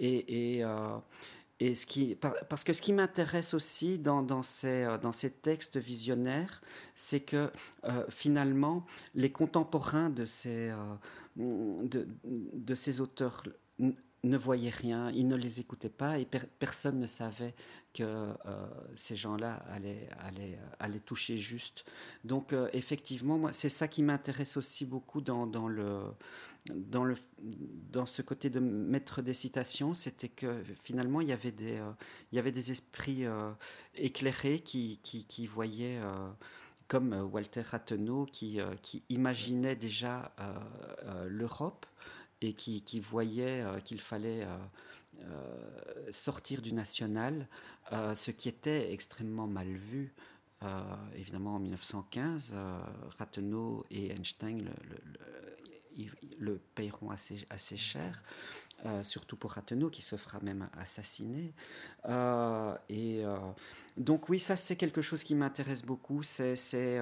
et 0.00 0.64
et 1.58 1.74
ce 1.74 1.86
qui, 1.86 2.16
parce 2.16 2.64
que 2.64 2.72
ce 2.74 2.82
qui 2.82 2.92
m'intéresse 2.92 3.54
aussi 3.54 3.98
dans, 3.98 4.26
euh, 4.64 5.12
ces 5.12 5.30
textes 5.30 5.78
visionnaires, 5.78 6.60
c'est 6.94 7.20
que 7.20 7.50
euh, 7.84 8.04
finalement, 8.10 8.84
les 9.14 9.32
contemporains 9.32 10.10
de 10.10 10.26
ces, 10.26 10.70
euh, 10.70 11.82
de, 11.82 12.74
ces 12.74 13.00
auteurs 13.00 13.42
ne 14.28 14.36
voyaient 14.36 14.70
rien, 14.70 15.10
ils 15.10 15.26
ne 15.26 15.36
les 15.36 15.60
écoutaient 15.60 15.88
pas 15.88 16.18
et 16.18 16.26
personne 16.58 16.98
ne 16.98 17.06
savait 17.06 17.54
que 17.94 18.02
euh, 18.02 18.34
ces 18.94 19.16
gens-là 19.16 19.64
allaient, 19.70 20.08
allaient, 20.20 20.58
allaient, 20.78 21.00
toucher 21.00 21.38
juste. 21.38 21.84
Donc 22.24 22.52
euh, 22.52 22.68
effectivement, 22.72 23.48
c'est 23.52 23.68
ça 23.70 23.88
qui 23.88 24.02
m'intéresse 24.02 24.56
aussi 24.56 24.84
beaucoup 24.84 25.20
dans, 25.20 25.46
dans, 25.46 25.68
le, 25.68 26.02
dans, 26.74 27.04
le, 27.04 27.14
dans 27.90 28.06
ce 28.06 28.22
côté 28.22 28.50
de 28.50 28.60
mettre 28.60 29.22
des 29.22 29.34
citations, 29.34 29.94
c'était 29.94 30.28
que 30.28 30.62
finalement, 30.82 31.20
il 31.20 31.28
y 31.28 31.32
avait 31.32 31.52
des, 31.52 31.78
euh, 31.78 31.90
il 32.32 32.36
y 32.36 32.38
avait 32.38 32.52
des 32.52 32.70
esprits 32.70 33.24
éclairés 33.94 34.60
qui, 34.60 35.00
qui, 35.02 35.24
qui 35.24 35.46
voyaient 35.46 36.00
comme 36.88 37.12
Walter 37.32 37.62
Rathenau 37.62 38.26
qui, 38.26 38.60
qui 38.82 39.02
imaginait 39.08 39.76
déjà 39.76 40.32
l'Europe 41.26 41.86
et 42.40 42.54
qui, 42.54 42.82
qui 42.82 43.00
voyait 43.00 43.62
euh, 43.62 43.80
qu'il 43.80 44.00
fallait 44.00 44.44
euh, 44.44 44.56
euh, 45.20 46.12
sortir 46.12 46.62
du 46.62 46.72
national, 46.72 47.48
ce 47.90 48.32
qui 48.32 48.48
était 48.48 48.92
extrêmement 48.92 49.46
mal 49.46 49.68
vu. 49.68 50.12
évidemment, 51.14 51.54
en 51.54 51.60
1915, 51.60 52.52
Rathenau 53.16 53.86
et 53.92 54.10
Einstein 54.10 54.68
le, 55.96 56.06
le, 56.36 56.60
paieront 56.74 57.10
assez 57.10 57.76
cher. 57.76 58.22
Euh, 58.84 59.02
surtout 59.02 59.36
pour 59.36 59.52
Rathenau 59.52 59.88
qui 59.88 60.02
se 60.02 60.16
fera 60.16 60.38
même 60.42 60.68
assassiner. 60.78 61.54
Euh, 62.08 62.74
et 62.90 63.24
euh, 63.24 63.34
donc 63.96 64.28
oui, 64.28 64.38
ça 64.38 64.54
c'est 64.54 64.76
quelque 64.76 65.00
chose 65.00 65.24
qui 65.24 65.34
m'intéresse 65.34 65.80
beaucoup, 65.82 66.22
c'est 66.22 67.00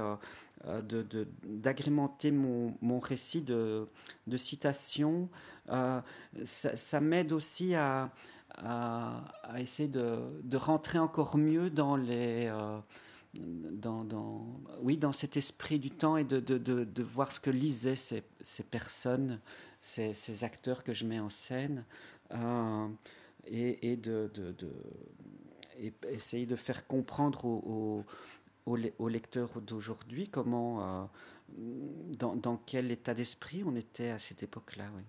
d'agrémenter 1.44 2.30
mon, 2.30 2.76
mon, 2.80 3.00
récit 3.00 3.42
de, 3.42 3.88
de 4.28 4.36
citations. 4.36 5.28
ça, 6.44 7.00
m'aide 7.00 7.32
aussi 7.32 7.74
à, 7.74 8.12
à, 8.56 9.24
essayer 9.58 9.88
de, 9.88 10.20
de, 10.44 10.56
rentrer 10.56 11.00
encore 11.00 11.36
mieux 11.36 11.70
dans 11.70 11.96
les 11.96 12.52
dans, 13.34 14.46
oui, 14.80 14.96
dans 14.96 15.12
cet 15.12 15.36
esprit 15.36 15.78
du 15.78 15.90
temps 15.90 16.16
et 16.16 16.24
de, 16.24 16.40
de, 16.40 16.58
de, 16.58 17.02
voir 17.02 17.32
ce 17.32 17.40
que 17.40 17.50
lisaient 17.50 17.96
ces, 17.96 18.22
ces 18.40 18.62
personnes, 18.62 19.40
ces, 19.80 20.14
ces, 20.14 20.44
acteurs 20.44 20.84
que 20.84 20.92
je 20.92 21.04
mets 21.04 21.20
en 21.20 21.28
scène, 21.28 21.84
euh, 22.32 22.88
et, 23.46 23.92
et 23.92 23.96
de, 23.96 24.30
et 25.78 25.92
essayer 26.08 26.46
de 26.46 26.56
faire 26.56 26.86
comprendre 26.86 27.44
aux, 27.44 28.04
aux, 28.66 28.78
aux 28.98 29.08
lecteurs 29.08 29.60
d'aujourd'hui 29.60 30.28
comment, 30.28 30.82
euh, 30.82 31.04
dans, 32.18 32.36
dans, 32.36 32.56
quel 32.56 32.90
état 32.90 33.14
d'esprit 33.14 33.62
on 33.64 33.76
était 33.76 34.10
à 34.10 34.18
cette 34.18 34.42
époque-là. 34.42 34.84
Oui. 34.96 35.02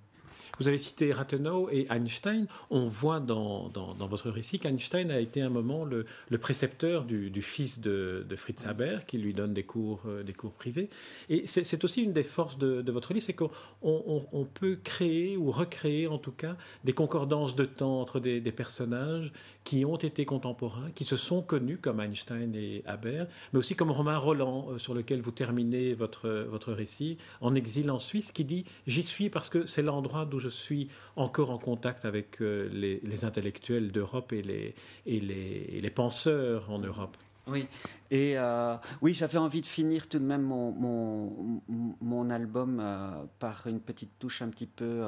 Vous 0.60 0.68
avez 0.68 0.78
cité 0.78 1.12
Rathenau 1.12 1.70
et 1.72 1.88
Einstein. 1.90 2.48
On 2.70 2.86
voit 2.86 3.20
dans, 3.20 3.70
dans, 3.70 4.08
votre 4.08 4.30
récit 4.30 4.60
qu'Einstein 4.60 5.12
a 5.12 5.20
été 5.20 5.42
un 5.42 5.50
moment 5.50 5.86
le, 5.86 6.06
le 6.30 6.38
précepteur 6.38 7.04
du, 7.06 7.42
fils 7.42 7.80
de, 7.80 8.26
Fritz 8.36 8.66
Haber, 8.66 9.00
qui 9.08 9.18
lui 9.18 9.34
donne 9.34 9.54
des 9.54 9.64
cours, 9.64 10.02
euh, 10.06 10.24
des 10.24 10.34
cours 10.34 10.54
privés. 10.54 10.90
Et 11.30 11.48
c'est 11.48 11.84
aussi 11.84 12.04
une 12.04 12.14
des 12.14 12.24
forces 12.24 12.58
de, 12.58 12.92
votre 12.92 13.14
livre, 13.14 13.26
c'est 13.26 13.34
qu'on 13.34 13.50
on, 13.82 14.46
peut 14.46 14.78
créer 14.84 15.36
ou 15.38 15.52
recréer 15.52 16.08
en 16.08 16.18
tout 16.18 16.32
cas 16.32 16.56
des 16.84 16.94
concordances 16.94 17.56
de 17.56 17.66
temps 17.66 18.00
entre 18.00 18.20
des, 18.20 18.40
des, 18.40 18.52
personnages 18.52 19.34
qui 19.64 19.84
ont 19.84 19.98
été 19.98 20.26
contemporains, 20.26 20.90
qui 20.92 21.04
se 21.04 21.18
sont 21.18 21.42
connus 21.42 21.78
comme 21.78 22.00
Einstein 22.00 22.56
et 22.56 22.84
Haber, 22.86 23.26
mais 23.52 23.60
aussi 23.60 23.76
comme 23.76 23.92
Romain 23.92 24.18
Roland, 24.18 24.68
euh, 24.70 24.78
sur 24.78 24.94
lequel 24.94 25.22
vous 25.22 25.32
terminez 25.32 25.94
votre, 25.94 26.30
votre 26.50 26.72
récit, 26.72 27.18
en 27.42 27.56
exil 27.56 27.90
en 27.92 28.00
Suisse, 28.00 28.32
qui 28.32 28.46
dit 28.46 28.66
J'y 28.88 29.04
suis 29.04 29.30
parce 29.30 29.50
que 29.50 29.66
c'est 29.66 29.82
l'endroit 29.82 30.25
d'où 30.26 30.40
je 30.40 30.50
suis 30.50 30.90
encore 31.16 31.52
en 31.52 31.58
contact 31.58 32.06
avec 32.06 32.42
euh, 32.42 32.70
les, 32.72 33.26
intellectuels 33.26 33.92
d'Europe 33.92 34.34
et, 34.34 34.42
les, 34.42 34.76
et 35.06 35.20
les, 35.20 35.80
les, 35.82 35.90
penseurs 35.90 36.70
en 36.70 36.80
Europe. 36.80 37.18
Oui, 37.48 37.68
et 38.10 38.38
euh, 38.38 38.76
oui, 39.02 39.14
j'avais 39.14 39.38
envie 39.38 39.62
de 39.62 39.66
finir 39.66 40.08
tout 40.08 40.20
de 40.20 40.24
même 40.24 40.42
mon, 40.42 40.72
mon, 40.72 41.62
mon 42.02 42.30
album 42.30 42.80
euh, 42.80 43.24
par 43.40 43.68
une 43.68 43.80
petite 43.80 44.18
touche 44.20 44.42
un 44.42 44.50
petit 44.50 44.68
peu 44.68 45.04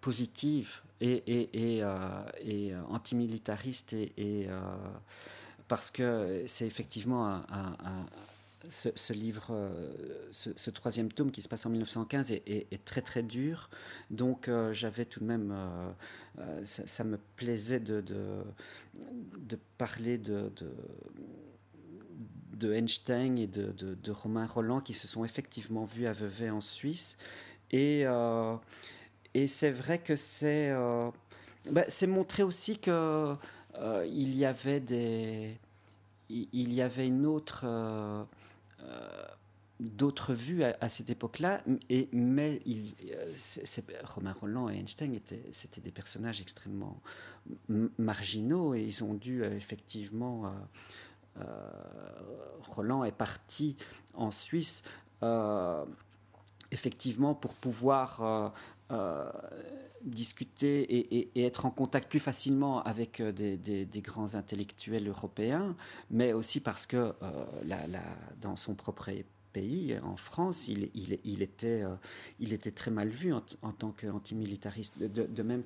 positive 0.00 0.80
et, 1.00 1.22
et, 1.26 1.78
et, 1.78 1.82
et 2.44 2.72
antimilitariste 2.88 3.92
et 3.92 4.46
parce 5.68 5.90
que 5.90 6.44
c'est 6.46 6.66
effectivement 6.66 7.26
un, 7.26 8.06
ce, 8.68 9.12
livre, 9.12 9.48
euh, 9.50 10.28
ce, 10.30 10.70
troisième 10.70 11.10
tome 11.12 11.30
qui 11.30 11.42
se 11.42 11.48
passe 11.48 11.66
en 11.66 11.70
1915 11.70 12.30
est, 12.32 12.84
très 12.84 13.02
très 13.02 13.22
dur. 13.22 13.70
Donc 14.10 14.48
euh, 14.48 14.72
j'avais 14.72 15.04
tout 15.04 15.20
de 15.20 15.24
même, 15.24 15.52
euh, 16.38 16.64
ça, 16.64 17.04
me 17.04 17.18
plaisait 17.36 17.80
de, 17.80 18.00
de, 18.00 19.58
parler 19.78 20.18
de, 20.18 20.52
de, 22.52 22.72
Einstein 22.72 23.38
et 23.38 23.46
de, 23.46 24.10
Romain 24.10 24.46
Roland 24.46 24.80
qui 24.80 24.94
se 24.94 25.08
sont 25.08 25.24
effectivement 25.24 25.84
vus 25.84 26.06
à 26.06 26.12
Vevey 26.12 26.50
en 26.50 26.60
Suisse. 26.60 27.16
Et, 27.70 28.04
et 29.34 29.48
c'est 29.48 29.70
vrai 29.70 29.98
que 29.98 30.16
c'est 30.16 30.72
ben, 31.70 31.84
c'est 31.88 32.06
montrer 32.06 32.42
aussi 32.42 32.78
que 32.78 33.34
il 34.06 34.36
y 34.36 34.44
avait 34.44 34.80
des 34.80 35.58
il 36.52 36.72
y 36.72 36.82
avait 36.82 37.06
une 37.06 37.26
autre 37.26 37.62
euh, 37.64 38.24
d'autres 39.80 40.32
vues 40.34 40.62
à, 40.62 40.88
cette 40.88 41.10
époque-là, 41.10 41.62
mais 42.12 42.60
il, 42.66 42.94
euh, 43.10 43.34
Romain 44.04 44.32
Roland 44.32 44.68
et 44.68 44.76
Einstein 44.76 45.14
étaient, 45.14 45.42
c'était 45.50 45.80
des 45.80 45.90
personnages 45.90 46.40
extrêmement 46.40 47.00
marginaux 47.98 48.74
et 48.74 48.82
ils 48.82 49.02
ont 49.02 49.14
dû 49.14 49.42
euh, 49.42 49.56
effectivement. 49.56 50.52
Roland 52.60 53.04
est 53.04 53.10
parti 53.10 53.76
en 54.12 54.30
Suisse 54.30 54.82
effectivement 56.70 57.34
pour 57.34 57.54
pouvoir 57.54 58.52
discuter 60.04 60.82
et, 60.82 61.44
être 61.44 61.66
en 61.66 61.70
contact 61.70 62.08
plus 62.08 62.20
facilement 62.20 62.82
avec 62.82 63.22
des, 63.22 63.88
grands 63.96 64.34
intellectuels 64.34 65.08
européens, 65.08 65.76
mais 66.10 66.32
aussi 66.32 66.60
parce 66.60 66.86
que 66.86 67.12
dans 68.40 68.56
son 68.56 68.74
propre 68.74 69.10
pays, 69.52 69.98
en 70.02 70.16
France, 70.16 70.68
il, 70.68 70.90
il, 70.94 71.42
était, 71.42 72.70
très 72.70 72.90
mal 72.90 73.08
vu 73.08 73.32
en, 73.32 73.72
tant 73.72 73.92
qu'antimilitariste. 73.92 74.98
De, 74.98 75.24
de 75.24 75.42
même 75.42 75.62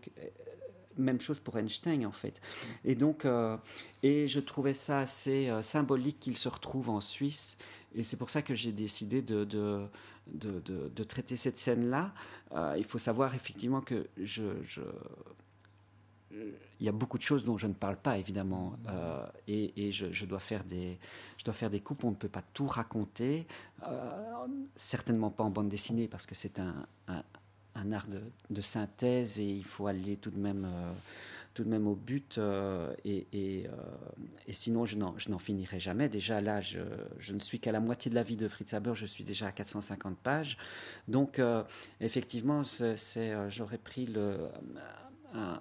même 0.99 1.21
chose 1.21 1.41
pour 1.41 1.57
Einstein 1.59 2.07
en 2.07 2.13
fait. 2.13 2.41
Et 2.85 2.95
donc, 2.95 3.27
et 4.03 4.29
je 4.29 4.41
trouvais 4.41 4.75
ça 4.75 5.01
assez 5.01 5.51
symbolique 5.63 6.21
qu'il 6.21 6.37
se 6.37 6.49
retrouve 6.49 6.91
en 6.91 7.01
Suisse. 7.01 7.57
Et 7.95 8.05
c'est 8.05 8.17
pour 8.17 8.31
ça 8.31 8.43
que 8.43 8.55
j'ai 8.55 8.73
décidé 8.73 9.23
de, 9.23 9.45
de, 9.45 9.89
de, 10.29 11.05
traiter 11.05 11.37
cette 11.37 11.57
scène-là. 11.57 12.13
il 12.77 12.85
faut 12.85 12.99
savoir 12.99 13.35
effectivement 13.35 13.81
que 13.81 14.07
je, 14.23 14.43
il 16.81 16.87
y 16.87 16.89
a 16.89 16.93
beaucoup 16.93 17.19
de 17.19 17.23
choses 17.23 17.45
dont 17.45 17.57
je 17.57 17.67
ne 17.67 17.73
parle 17.73 17.97
pas 17.97 18.19
évidemment 18.19 18.77
et, 19.49 19.87
et 19.87 19.93
je, 19.93 20.27
dois 20.27 20.41
faire 20.41 20.65
des 20.65 20.99
je 21.39 21.45
dois 21.45 21.55
faire 21.55 21.71
des 21.71 21.81
coupes 21.81 22.05
on 22.05 22.11
ne 22.11 22.17
peut 22.17 22.29
pas 22.29 22.43
tout 22.53 22.67
raconter 22.67 23.47
certainement 24.77 25.31
pas 25.31 25.45
en 25.45 25.51
bande 25.51 25.69
dessinée 25.69 26.09
parce 26.09 26.27
que 26.27 26.35
c'est 26.35 26.59
un 26.59 26.87
art 27.93 28.07
de, 28.51 28.61
synthèse 28.61 29.39
et 29.39 29.45
il 29.45 29.65
faut 29.65 29.87
aller 29.87 30.17
tout 30.17 30.31
de 30.31 30.39
même, 30.39 30.65
euh, 30.65 30.93
tout 31.55 31.65
de 31.65 31.69
même 31.69 31.87
au 31.87 31.95
but. 31.95 32.39
Euh, 32.39 32.95
euh, 33.07 33.65
et, 34.47 34.53
sinon, 34.53 34.85
je 34.87 34.97
n'en 34.97 35.39
finirai 35.39 35.81
jamais. 35.81 36.09
Déjà, 36.09 36.41
là, 36.41 36.61
je, 36.61 37.33
ne 37.33 37.39
suis 37.41 37.61
qu'à 37.61 37.73
la 37.73 37.81
moitié 37.81 38.11
de 38.11 38.15
la 38.15 38.23
vie 38.23 38.37
de 38.37 38.49
Fritz 38.49 38.75
Haber, 38.75 38.95
je 38.95 39.07
suis 39.07 39.25
déjà 39.25 39.49
à 39.49 39.53
450 39.53 40.19
pages. 40.19 40.57
Donc, 41.09 41.41
effectivement, 42.01 42.63
j'aurais 43.49 43.79
pris 43.79 44.07
le, 44.07 44.49
un 45.35 45.61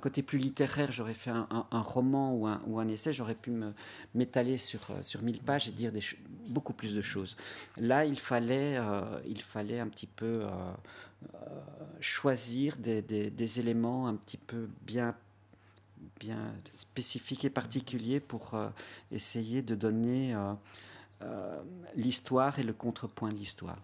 côté 0.00 0.22
plus 0.22 0.38
littéraire, 0.38 0.92
j'aurais 0.92 1.14
fait 1.14 1.30
un, 1.30 1.46
roman 1.72 2.34
ou 2.34 2.46
un, 2.46 2.60
un 2.76 2.88
essai, 2.88 3.12
j'aurais 3.12 3.34
pu 3.34 3.52
m'étaler 4.14 4.58
sur, 4.58 4.80
euh, 4.90 5.02
sur 5.02 5.22
1000 5.22 5.40
pages 5.40 5.68
et 5.68 5.72
dire 5.72 5.92
beaucoup 6.48 6.72
plus 6.72 6.94
de 6.94 7.02
choses. 7.02 7.36
Là, 7.76 8.04
il 8.04 8.18
fallait, 8.18 8.76
euh, 8.76 9.20
il 9.26 9.40
fallait 9.42 9.80
un 9.80 9.88
petit 9.88 10.06
peu 10.06 10.46
euh, 10.46 11.28
choisir 12.00 12.76
des, 12.76 13.02
des, 13.02 13.60
éléments 13.60 14.06
un 14.06 14.14
petit 14.14 14.36
peu 14.36 14.68
bien, 14.82 15.14
bien 16.20 16.54
spécifiques 16.74 17.44
et 17.44 17.50
particuliers 17.50 18.20
pour 18.20 18.52
essayer 19.10 19.62
de 19.62 19.74
donner 19.74 20.34
l'histoire 21.96 22.58
et 22.58 22.62
le 22.62 22.74
contrepoint 22.74 23.30
de 23.30 23.36
l'histoire. 23.36 23.78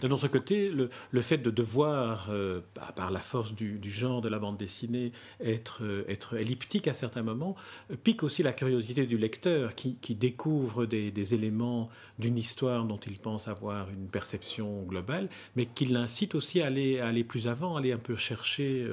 De 0.00 0.08
notre 0.08 0.28
côté, 0.28 0.70
le, 0.70 1.22
fait 1.22 1.38
de 1.38 1.50
devoir, 1.50 2.28
euh, 2.30 2.60
par 2.94 3.10
la 3.10 3.20
force 3.20 3.54
du, 3.54 3.78
genre 3.84 4.20
de 4.20 4.28
la 4.28 4.38
bande 4.38 4.56
dessinée, 4.56 5.12
être, 5.40 5.82
euh, 5.82 6.38
elliptique 6.38 6.88
à 6.88 6.94
certains 6.94 7.22
moments, 7.22 7.54
euh, 7.90 7.96
pique 8.02 8.22
aussi 8.22 8.42
la 8.42 8.52
curiosité 8.52 9.06
du 9.06 9.18
lecteur 9.18 9.74
qui, 9.74 9.96
découvre 10.14 10.86
des, 10.86 11.34
éléments 11.34 11.88
d'une 12.18 12.38
histoire 12.38 12.84
dont 12.84 12.98
il 12.98 13.18
pense 13.18 13.48
avoir 13.48 13.88
une 13.90 14.08
perception 14.08 14.82
globale, 14.82 15.28
mais 15.56 15.66
qui 15.66 15.86
l'incite 15.86 16.34
aussi 16.34 16.60
à 16.60 16.66
aller, 16.66 17.24
plus 17.24 17.48
avant, 17.48 17.76
à 17.76 17.78
aller 17.78 17.92
un 17.92 17.98
peu 17.98 18.16
chercher 18.16 18.86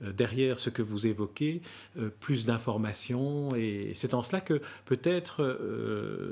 derrière 0.00 0.58
ce 0.58 0.70
que 0.70 0.82
vous 0.82 1.06
évoquez 1.06 1.60
plus 2.20 2.46
d'informations. 2.46 3.54
Et 3.54 3.92
c'est 3.94 4.14
en 4.14 4.22
cela 4.22 4.40
que 4.40 4.60
peut-être 4.86 5.58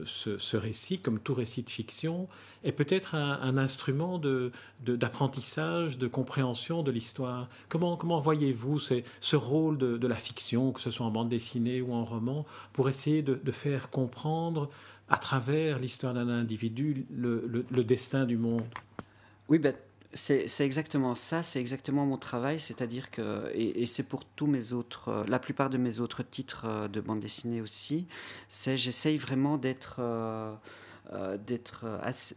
ce, 0.07 0.57
récit, 0.57 0.99
comme 0.99 1.21
tout 1.21 1.35
récit 1.35 1.63
de 1.63 1.71
fiction, 1.71 2.29
est 2.65 2.73
peut-être 2.73 3.15
un 3.15 3.59
instrument 3.59 4.04
d'apprentissage, 4.81 5.99
de, 5.99 6.07
compréhension 6.07 6.83
de 6.83 6.91
l'histoire. 6.91 7.49
Comment, 7.69 7.97
comment 7.97 8.21
voyez-vous 8.21 8.79
ce 8.79 9.37
rôle 9.37 9.79
de, 9.79 10.07
la 10.07 10.17
fiction, 10.17 10.73
que 10.73 10.81
ce 10.81 10.91
soit 10.91 11.07
en 11.07 11.11
bande 11.11 11.29
dessinée 11.29 11.81
ou 11.81 11.93
en 11.93 12.05
roman, 12.05 12.45
pour 12.73 12.89
essayer 12.89 13.23
de, 13.23 13.53
faire 13.53 13.91
comprendre 13.91 14.71
à 15.09 15.19
travers 15.19 15.79
l'histoire 15.79 16.15
d'un 16.15 16.29
individu 16.29 17.07
le, 17.11 17.85
destin 17.85 18.25
du 18.25 18.37
monde? 18.37 18.65
Oui, 19.49 19.59
ben, 19.59 19.75
c'est 20.15 20.61
exactement 20.61 21.15
ça, 21.15 21.43
c'est 21.43 21.61
exactement 21.61 22.07
mon 22.07 22.17
travail, 22.17 22.61
c'est-à-dire 22.61 23.11
que, 23.11 23.51
et, 23.55 23.87
c'est 23.87 24.05
pour 24.05 24.25
tous 24.25 24.47
mes 24.47 24.73
autres, 24.73 25.25
la 25.29 25.39
plupart 25.39 25.71
de 25.71 25.77
mes 25.77 26.01
autres 26.01 26.23
titres 26.23 26.65
euh, 26.67 26.89
de 26.89 27.01
bande 27.01 27.21
dessinée 27.21 27.61
aussi, 27.61 28.07
c'est 28.49 28.79
j'essaye 28.79 29.19
vraiment 29.19 29.57
d'être... 29.59 29.97
Euh, 29.99 30.55
euh, 30.55 30.55
d'être. 31.47 31.87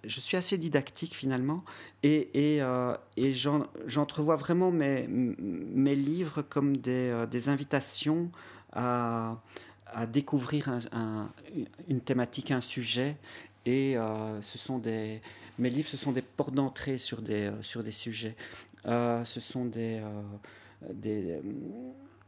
Je 0.06 0.20
suis 0.20 0.38
assez 0.38 0.58
didactique 0.58 1.16
finalement, 1.16 1.64
et, 2.04 2.56
et, 2.56 2.62
euh, 2.62 2.94
et 3.16 3.34
j'entrevois 3.34 4.36
vraiment 4.36 4.72
mes, 4.72 5.08
mes 5.08 5.96
livres 5.96 6.42
comme 6.42 6.78
des, 6.78 7.10
euh, 7.10 7.26
des 7.26 7.50
invitations 7.50 8.30
à, 8.74 9.42
à 9.88 10.06
découvrir 10.06 10.70
un, 10.92 11.32
une 11.88 12.02
thématique, 12.02 12.52
un 12.52 12.62
sujet. 12.62 13.16
Et 13.66 13.98
ce 14.40 14.58
sont 14.58 14.78
des, 14.80 15.22
mes 15.60 15.70
livres, 15.70 15.90
ce 15.90 15.98
sont 15.98 16.14
des 16.14 16.22
portes 16.22 16.54
d'entrée 16.54 16.98
sur 16.98 17.22
des, 17.22 17.52
sur 17.62 17.84
des 17.84 17.92
sujets. 17.92 18.38
ce 18.86 19.40
sont 19.42 19.66
des 19.66 20.02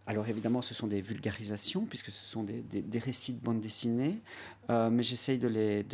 alors 0.10 0.28
évidemment, 0.28 0.64
ce 0.64 0.74
sont 0.74 0.88
des 0.88 1.02
vulgarisations, 1.02 1.86
puisque 1.86 2.10
ce 2.10 2.26
sont 2.26 2.42
des, 2.42 3.00
récits 3.00 3.34
de 3.34 3.46
bande 3.46 3.62
dessinée, 3.62 4.18
euh, 4.72 4.90
mais 4.90 5.04
j'essaye 5.04 5.38
de 5.38 5.48
les, 5.48 5.86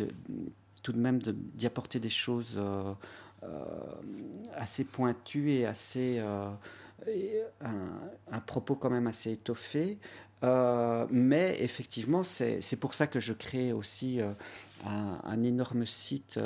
tout 0.84 0.94
de 0.94 0.98
même 0.98 1.20
d'y 1.22 1.66
apporter 1.66 2.00
des 2.00 2.10
choses 2.10 2.56
euh, 2.58 2.94
euh, 3.44 3.66
assez 4.56 4.86
pointues 4.86 5.52
et 5.52 5.66
assez... 5.66 6.22
un, 7.62 8.40
propos 8.48 8.76
quand 8.76 8.90
même 8.90 9.08
assez 9.08 9.34
étoffé. 9.34 9.98
mais 10.42 11.58
effectivement, 11.60 12.24
c'est 12.24 12.80
pour 12.80 12.94
ça 12.94 13.08
que 13.08 13.20
je 13.20 13.34
crée 13.34 13.74
aussi 13.74 14.22
un, 14.86 15.20
un, 15.26 15.44
énorme 15.44 15.86
site 15.86 16.40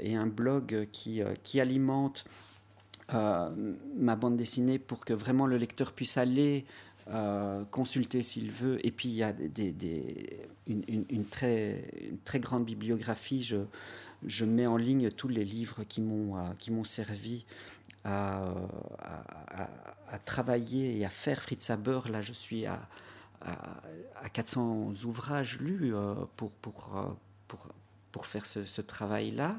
et 0.00 0.14
un 0.14 0.26
blog 0.28 0.86
qui, 0.92 1.22
qui 1.42 1.60
alimente 1.60 2.24
ma 3.12 4.16
bande 4.16 4.36
dessinée 4.36 4.78
pour 4.78 5.04
que 5.04 5.12
vraiment 5.12 5.46
le 5.46 5.56
lecteur 5.56 5.92
puisse 5.92 6.16
aller 6.16 6.64
consulter 7.70 8.22
s'il 8.22 8.50
veut. 8.50 8.84
Et 8.84 8.90
puis 8.90 9.08
il 9.08 9.14
y 9.14 9.22
a 9.22 9.32
une, 10.66 11.24
très, 11.30 11.84
grande 12.40 12.64
bibliographie. 12.64 13.44
Je, 14.24 14.44
mets 14.44 14.66
en 14.66 14.76
ligne 14.76 15.10
tous 15.10 15.28
les 15.28 15.44
livres 15.44 15.84
qui 15.84 16.00
m'ont 16.00 16.36
m'ont 16.70 16.84
servi 16.84 17.44
à, 18.04 18.44
travailler 20.24 20.98
et 20.98 21.04
à 21.04 21.10
faire 21.10 21.42
Fritz 21.42 21.70
Haber. 21.70 22.00
Là, 22.10 22.22
je 22.22 22.32
suis 22.32 22.66
à, 22.66 22.88
à 23.42 24.28
400 24.28 24.92
ouvrages 25.04 25.58
lus 25.58 25.94
euh, 25.94 26.14
euh, 26.14 26.24
pour, 28.12 28.26
faire 28.26 28.46
ce, 28.46 28.80
travail-là. 28.80 29.56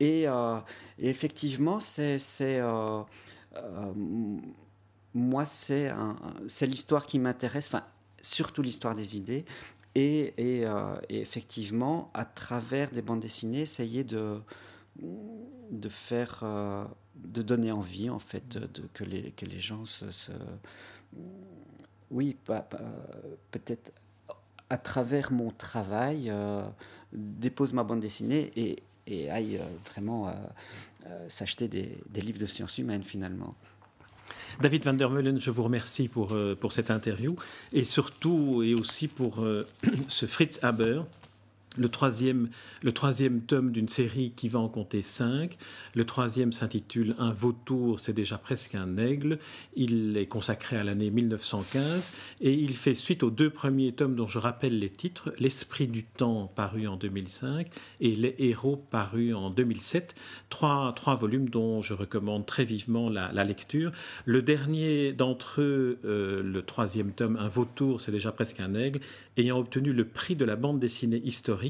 Et, 0.00 0.28
euh, 0.28 0.58
et, 0.98 1.08
effectivement, 1.08 1.80
c'est 1.80 2.18
moi, 5.14 5.44
c'est 5.44 6.66
l'histoire 6.66 7.06
qui 7.06 7.18
m'intéresse, 7.18 7.72
surtout 8.20 8.62
l'histoire 8.62 8.94
des 8.94 9.16
idées. 9.16 9.44
Et, 9.94 10.34
et, 10.38 10.64
effectivement, 11.08 12.10
à 12.14 12.24
travers 12.24 12.90
des 12.90 13.02
bandes 13.02 13.20
dessinées, 13.20 13.62
essayer 13.62 14.04
de, 14.04 14.40
de 15.70 15.88
faire, 15.88 16.44
de 17.16 17.42
donner 17.42 17.72
envie, 17.72 18.10
en 18.10 18.20
fait, 18.20 18.48
de, 18.48 18.82
que, 18.92 19.02
les, 19.02 19.32
que 19.32 19.46
les 19.46 19.58
gens 19.58 19.84
se, 19.84 20.10
se 20.10 20.32
oui, 22.10 22.36
peut-être 23.50 23.92
à 24.70 24.78
travers 24.78 25.32
mon 25.32 25.50
travail, 25.50 26.28
euh, 26.28 26.62
dépose 27.12 27.72
ma 27.72 27.84
bande 27.84 28.00
dessinée 28.00 28.52
et, 28.56 28.76
aille 29.30 29.56
euh, 29.56 29.90
vraiment 29.90 30.28
euh, 30.28 31.28
s'acheter 31.28 31.68
des, 31.68 32.20
livres 32.20 32.38
de 32.38 32.46
sciences 32.46 32.78
humaines 32.78 33.04
finalement. 33.04 33.54
David 34.60 34.84
Van 34.84 34.92
der 34.92 35.10
Meulen, 35.10 35.40
je 35.40 35.50
vous 35.50 35.62
remercie 35.62 36.08
pour, 36.08 36.36
pour 36.60 36.72
cette 36.72 36.90
interview 36.90 37.36
et 37.72 37.84
surtout 37.84 38.62
et 38.62 38.74
aussi 38.74 39.08
pour 39.08 39.44
ce 40.08 40.26
Fritz 40.26 40.58
Haber 40.62 41.02
le 41.76 41.88
troisième, 41.88 42.48
le 42.82 42.92
troisième 42.92 43.42
tome 43.42 43.72
d'une 43.72 43.88
série 43.88 44.32
qui 44.34 44.48
va 44.48 44.58
en 44.58 44.68
compter 44.68 45.02
cinq. 45.02 45.58
Le 45.94 46.04
troisième 46.04 46.52
s'intitule 46.52 47.14
Un 47.18 47.30
vautour, 47.30 48.00
c'est 48.00 48.12
déjà 48.12 48.38
presque 48.38 48.74
un 48.74 48.96
aigle. 48.96 49.38
Il 49.76 50.16
est 50.16 50.26
consacré 50.26 50.76
à 50.76 50.84
l'année 50.84 51.10
1915 51.10 52.14
et 52.40 52.52
il 52.52 52.74
fait 52.74 52.94
suite 52.94 53.22
aux 53.22 53.30
deux 53.30 53.50
premiers 53.50 53.92
tomes 53.92 54.16
dont 54.16 54.26
je 54.26 54.38
rappelle 54.38 54.78
les 54.78 54.88
titres 54.88 55.32
L'Esprit 55.38 55.86
du 55.86 56.04
temps 56.04 56.50
paru 56.54 56.88
en 56.88 56.96
2005 56.96 57.68
et 58.00 58.14
Les 58.16 58.34
Héros 58.38 58.76
paru 58.76 59.34
en 59.34 59.50
2007. 59.50 60.14
Trois, 60.48 60.92
trois 60.96 61.16
volumes 61.16 61.48
dont 61.48 61.82
je 61.82 61.94
recommande 61.94 62.46
très 62.46 62.64
vivement 62.64 63.08
la, 63.08 63.44
lecture. 63.44 63.92
Le 64.24 64.42
dernier 64.42 65.12
d'entre 65.12 65.60
eux, 65.60 66.00
euh, 66.04 66.42
le 66.42 66.62
troisième 66.62 67.12
tome, 67.12 67.36
Un 67.36 67.48
vautour, 67.48 68.00
c'est 68.00 68.10
déjà 68.10 68.32
presque 68.32 68.58
un 68.58 68.74
aigle, 68.74 69.00
ayant 69.36 69.58
obtenu 69.58 69.92
le 69.92 70.04
prix 70.04 70.34
de 70.34 70.44
la 70.44 70.56
bande 70.56 70.80
dessinée 70.80 71.22
historique 71.24 71.67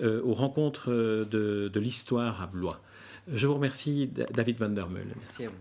euh, 0.00 0.22
aux 0.22 0.34
rencontres 0.34 0.90
euh, 0.90 1.24
de, 1.24 1.80
l'histoire 1.80 2.42
à 2.42 2.46
Blois. 2.46 2.80
Je 3.32 3.46
vous 3.46 3.54
remercie, 3.54 4.10
David 4.34 4.58
Van 4.58 4.68
der 4.68 4.88
Meulen. 4.88 5.14
Merci 5.20 5.46
à 5.46 5.48
vous. 5.48 5.56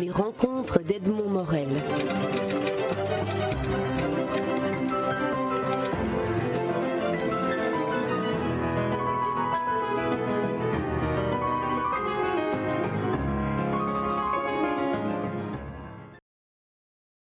Les 0.00 0.10
rencontres 0.10 0.80
d'Edmond 0.82 1.28
Morel. 1.28 1.68